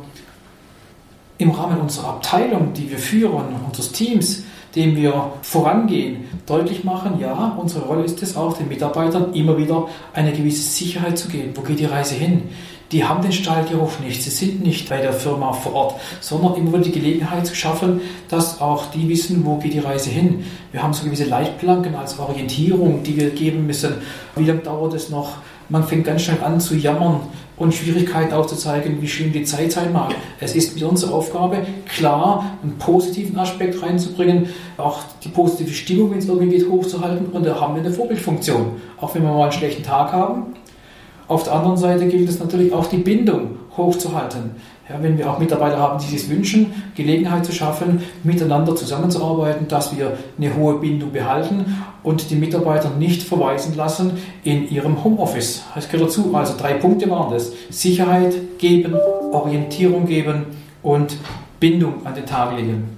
im 1.38 1.52
Rahmen 1.52 1.80
unserer 1.80 2.10
Abteilung, 2.10 2.74
die 2.74 2.90
wir 2.90 2.98
führen, 2.98 3.56
unseres 3.66 3.92
Teams, 3.92 4.44
dem 4.78 4.96
wir 4.96 5.32
vorangehen, 5.42 6.26
deutlich 6.46 6.84
machen, 6.84 7.20
ja, 7.20 7.58
unsere 7.58 7.86
Rolle 7.86 8.04
ist 8.04 8.22
es 8.22 8.38
auch, 8.38 8.56
den 8.56 8.68
Mitarbeitern 8.68 9.34
immer 9.34 9.58
wieder 9.58 9.88
eine 10.14 10.32
gewisse 10.32 10.62
Sicherheit 10.62 11.18
zu 11.18 11.28
geben. 11.30 11.52
Wo 11.56 11.62
geht 11.62 11.80
die 11.80 11.86
Reise 11.86 12.16
hin? 12.16 12.44
Die 12.92 13.04
haben 13.04 13.22
den 13.22 13.34
Stahlgeruch 13.34 14.00
nicht, 14.00 14.24
sie 14.24 14.30
sind 14.30 14.64
nicht 14.64 14.88
bei 14.88 15.02
der 15.02 15.12
Firma 15.12 15.52
vor 15.52 15.74
Ort, 15.74 15.96
sondern 16.22 16.56
immer 16.56 16.72
wieder 16.72 16.84
die 16.84 16.92
Gelegenheit 16.92 17.46
zu 17.46 17.54
schaffen, 17.54 18.00
dass 18.30 18.62
auch 18.62 18.86
die 18.92 19.10
wissen, 19.10 19.44
wo 19.46 19.58
geht 19.58 19.74
die 19.74 19.80
Reise 19.80 20.10
hin. 20.10 20.46
Wir 20.72 20.84
haben 20.84 20.94
so 20.94 21.04
gewisse 21.04 21.26
Leitplanken 21.26 21.96
als 21.96 22.18
Orientierung, 22.18 23.04
die 23.04 23.18
wir 23.18 23.32
geben 23.32 23.66
müssen. 23.66 23.96
Wie 24.38 24.46
lange 24.46 24.62
dauert 24.62 24.94
es 24.94 25.10
noch? 25.10 25.40
Man 25.70 25.84
fängt 25.84 26.06
ganz 26.06 26.22
schnell 26.22 26.42
an 26.44 26.60
zu 26.60 26.76
jammern 26.76 27.20
und 27.58 27.74
Schwierigkeiten 27.74 28.34
aufzuzeigen, 28.34 29.02
wie 29.02 29.08
schlimm 29.08 29.34
die 29.34 29.44
Zeit 29.44 29.72
sein 29.72 29.92
mag. 29.92 30.16
Es 30.40 30.56
ist 30.56 30.76
mit 30.76 30.84
unserer 30.84 31.14
Aufgabe, 31.14 31.66
klar 31.88 32.58
einen 32.64 32.78
positiven 32.78 33.38
Aspekt 33.38 33.82
reinzubringen, 33.82 34.48
auch 34.78 35.00
die 35.24 35.30
positive 35.30 35.74
Stimmung, 35.74 36.12
wenn 36.12 36.20
es 36.20 36.28
irgendwie 36.28 36.58
geht, 36.58 36.70
hochzuhalten 36.70 37.28
und 37.28 37.46
da 37.46 37.60
haben 37.60 37.76
wir 37.76 37.82
eine 37.82 37.92
Vorbildfunktion. 37.92 38.78
Auch 39.02 39.14
wenn 39.14 39.24
wir 39.24 39.32
mal 39.32 39.44
einen 39.44 39.52
schlechten 39.52 39.84
Tag 39.84 40.14
haben. 40.14 40.54
Auf 41.28 41.44
der 41.44 41.54
anderen 41.54 41.78
Seite 41.78 42.08
gilt 42.08 42.30
es 42.30 42.40
natürlich 42.40 42.72
auch 42.72 42.86
die 42.86 42.98
Bindung 42.98 43.58
hochzuhalten. 43.76 44.52
Ja, 44.90 45.04
wenn 45.04 45.18
wir 45.18 45.30
auch 45.30 45.38
Mitarbeiter 45.38 45.78
haben, 45.80 46.00
die 46.00 46.18
sich 46.18 46.30
wünschen, 46.30 46.92
Gelegenheit 46.96 47.46
zu 47.46 47.52
schaffen, 47.52 48.02
miteinander 48.24 48.74
zusammenzuarbeiten, 48.74 49.68
dass 49.68 49.98
wir 49.98 50.18
eine 50.38 50.56
hohe 50.56 50.76
Bindung 50.76 51.12
behalten 51.12 51.84
und 52.04 52.30
die 52.30 52.36
Mitarbeiter 52.36 52.92
nicht 52.92 53.22
verweisen 53.22 53.76
lassen 53.76 54.18
in 54.46 54.70
ihrem 54.70 55.04
Homeoffice. 55.04 55.64
Das 55.76 55.90
gehört 55.90 56.10
dazu. 56.10 56.34
Also 56.34 56.54
drei 56.58 56.76
Punkte 56.76 57.10
waren 57.10 57.34
das. 57.34 57.52
Sicherheit 57.70 58.34
geben, 58.60 58.96
Orientierung 59.34 60.06
geben 60.06 60.46
und 60.84 61.18
Bindung 61.60 62.06
an 62.06 62.16
den 62.16 62.26
Tag 62.26 62.56
legen. 62.56 62.98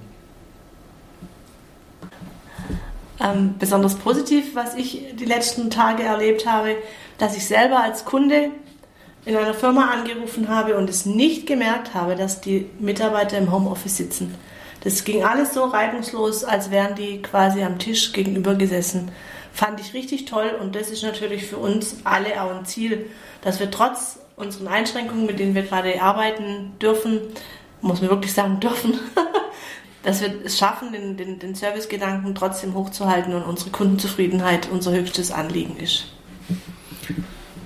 Ähm, 3.19 3.55
besonders 3.57 3.95
positiv, 3.95 4.55
was 4.55 4.75
ich 4.75 5.15
die 5.19 5.25
letzten 5.25 5.71
Tage 5.71 6.03
erlebt 6.03 6.45
habe, 6.45 6.75
dass 7.17 7.35
ich 7.35 7.47
selber 7.47 7.81
als 7.81 8.05
Kunde 8.05 8.51
in 9.29 9.37
einer 9.37 9.53
Firma 9.53 9.91
angerufen 9.91 10.49
habe 10.49 10.75
und 10.75 10.89
es 10.89 11.05
nicht 11.05 11.45
gemerkt 11.45 11.93
habe, 11.93 12.15
dass 12.15 12.41
die 12.41 12.67
Mitarbeiter 12.79 13.37
im 13.37 13.51
Homeoffice 13.51 13.95
sitzen. 13.95 14.33
Das 14.81 15.03
ging 15.03 15.23
alles 15.23 15.53
so 15.53 15.65
reibungslos, 15.65 16.43
als 16.43 16.71
wären 16.71 16.95
die 16.95 17.21
quasi 17.21 17.61
am 17.61 17.77
Tisch 17.77 18.11
gegenüber 18.11 18.55
gesessen. 18.55 19.11
Fand 19.53 19.79
ich 19.81 19.93
richtig 19.93 20.25
toll 20.25 20.57
und 20.59 20.75
das 20.75 20.89
ist 20.89 21.03
natürlich 21.03 21.45
für 21.45 21.57
uns 21.57 21.97
alle 22.05 22.41
auch 22.41 22.55
ein 22.55 22.65
Ziel, 22.65 23.05
dass 23.43 23.59
wir 23.59 23.69
trotz 23.69 24.17
unseren 24.35 24.67
Einschränkungen, 24.67 25.27
mit 25.27 25.37
denen 25.37 25.53
wir 25.53 25.61
gerade 25.61 26.01
arbeiten 26.01 26.71
dürfen, 26.81 27.19
muss 27.81 28.01
man 28.01 28.09
wirklich 28.09 28.33
sagen 28.33 28.59
dürfen, 28.59 28.99
dass 30.03 30.21
wir 30.21 30.33
es 30.43 30.57
schaffen, 30.57 30.91
den, 30.91 31.17
den, 31.17 31.37
den 31.37 31.53
Servicegedanken 31.53 32.33
trotzdem 32.33 32.73
hochzuhalten 32.73 33.35
und 33.35 33.43
unsere 33.43 33.69
Kundenzufriedenheit 33.69 34.69
unser 34.71 34.91
höchstes 34.91 35.31
Anliegen 35.31 35.77
ist. 35.77 36.05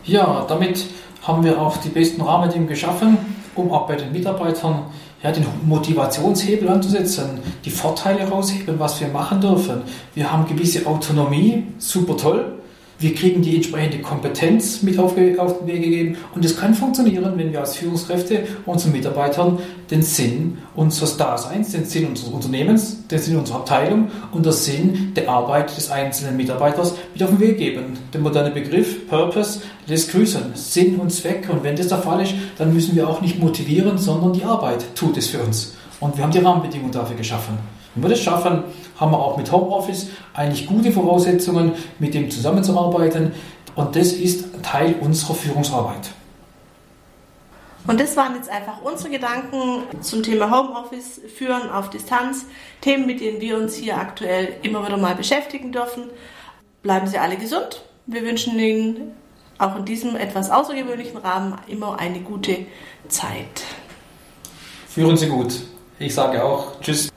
Ja, 0.03 0.43
damit 0.49 0.87
haben 1.23 1.43
wir 1.43 1.59
auch 1.59 1.77
die 1.77 1.89
besten 1.89 2.21
Rahmenbedingungen 2.21 2.69
geschaffen, 2.69 3.17
um 3.55 3.71
auch 3.71 3.87
bei 3.87 3.95
den 3.95 4.11
Mitarbeitern 4.11 4.85
ja, 5.23 5.31
den 5.31 5.45
Motivationshebel 5.65 6.67
anzusetzen, 6.67 7.39
die 7.63 7.69
Vorteile 7.69 8.27
rausheben, 8.27 8.77
was 8.77 8.99
wir 8.99 9.07
machen 9.07 9.39
dürfen. 9.39 9.81
Wir 10.13 10.31
haben 10.31 10.45
gewisse 10.45 10.85
Autonomie, 10.85 11.63
super 11.77 12.17
toll. 12.17 12.62
Wir 13.03 13.13
kriegen 13.13 13.41
die 13.41 13.57
entsprechende 13.57 13.99
Kompetenz 13.99 14.81
mit 14.81 14.97
auf, 14.97 15.17
auf 15.37 15.59
den 15.59 15.67
Weg 15.67 15.83
gegeben 15.83 16.17
und 16.33 16.45
es 16.45 16.55
kann 16.55 16.73
funktionieren, 16.73 17.33
wenn 17.35 17.51
wir 17.51 17.59
als 17.59 17.75
Führungskräfte 17.75 18.45
unseren 18.65 18.93
Mitarbeitern 18.93 19.59
den 19.91 20.01
Sinn 20.01 20.59
unseres 20.73 21.17
Daseins, 21.17 21.73
den 21.73 21.83
Sinn 21.83 22.07
unseres 22.07 22.31
Unternehmens, 22.31 23.05
den 23.09 23.19
Sinn 23.19 23.35
unserer 23.35 23.57
Abteilung 23.57 24.07
und 24.31 24.45
den 24.45 24.53
Sinn 24.53 25.11
der 25.17 25.27
Arbeit 25.27 25.75
des 25.75 25.91
einzelnen 25.91 26.37
Mitarbeiters 26.37 26.95
mit 27.13 27.21
auf 27.21 27.29
den 27.29 27.41
Weg 27.41 27.57
geben. 27.57 27.97
Der 28.13 28.21
moderne 28.21 28.51
Begriff 28.51 29.05
Purpose 29.09 29.59
lässt 29.85 30.09
grüßen, 30.11 30.53
Sinn 30.53 30.95
und 30.95 31.11
Zweck 31.11 31.49
und 31.51 31.61
wenn 31.61 31.75
das 31.75 31.89
der 31.89 31.97
Fall 31.97 32.21
ist, 32.21 32.33
dann 32.57 32.73
müssen 32.73 32.95
wir 32.95 33.09
auch 33.09 33.19
nicht 33.19 33.37
motivieren, 33.37 33.97
sondern 33.97 34.31
die 34.31 34.45
Arbeit 34.45 34.95
tut 34.95 35.17
es 35.17 35.27
für 35.27 35.39
uns. 35.39 35.75
Und 35.99 36.15
wir 36.15 36.23
haben 36.23 36.31
die 36.31 36.39
Rahmenbedingungen 36.39 36.93
dafür 36.93 37.17
geschaffen. 37.17 37.82
Wenn 37.95 38.03
wir 38.03 38.09
das 38.09 38.21
schaffen, 38.21 38.63
haben 38.99 39.11
wir 39.11 39.19
auch 39.19 39.37
mit 39.37 39.51
Homeoffice 39.51 40.07
eigentlich 40.33 40.65
gute 40.67 40.91
Voraussetzungen, 40.91 41.73
mit 41.99 42.13
dem 42.13 42.29
zusammenzuarbeiten. 42.29 43.33
Und 43.75 43.95
das 43.95 44.13
ist 44.13 44.45
Teil 44.63 44.95
unserer 45.01 45.35
Führungsarbeit. 45.35 46.11
Und 47.85 47.99
das 47.99 48.15
waren 48.15 48.35
jetzt 48.35 48.49
einfach 48.49 48.81
unsere 48.81 49.09
Gedanken 49.09 49.83
zum 50.01 50.23
Thema 50.23 50.49
Homeoffice, 50.49 51.19
Führen 51.35 51.69
auf 51.69 51.89
Distanz, 51.89 52.45
Themen, 52.81 53.05
mit 53.05 53.19
denen 53.19 53.41
wir 53.41 53.57
uns 53.57 53.75
hier 53.75 53.97
aktuell 53.97 54.55
immer 54.61 54.85
wieder 54.85 54.97
mal 54.97 55.15
beschäftigen 55.15 55.71
dürfen. 55.71 56.05
Bleiben 56.81 57.07
Sie 57.07 57.17
alle 57.17 57.35
gesund. 57.35 57.83
Wir 58.05 58.23
wünschen 58.23 58.57
Ihnen 58.57 59.11
auch 59.57 59.75
in 59.75 59.85
diesem 59.85 60.15
etwas 60.15 60.49
außergewöhnlichen 60.49 61.17
Rahmen 61.17 61.55
immer 61.67 61.99
eine 61.99 62.21
gute 62.21 62.65
Zeit. 63.09 63.63
Führen 64.87 65.17
Sie 65.17 65.27
gut. 65.27 65.53
Ich 65.99 66.13
sage 66.13 66.43
auch 66.43 66.79
Tschüss. 66.81 67.12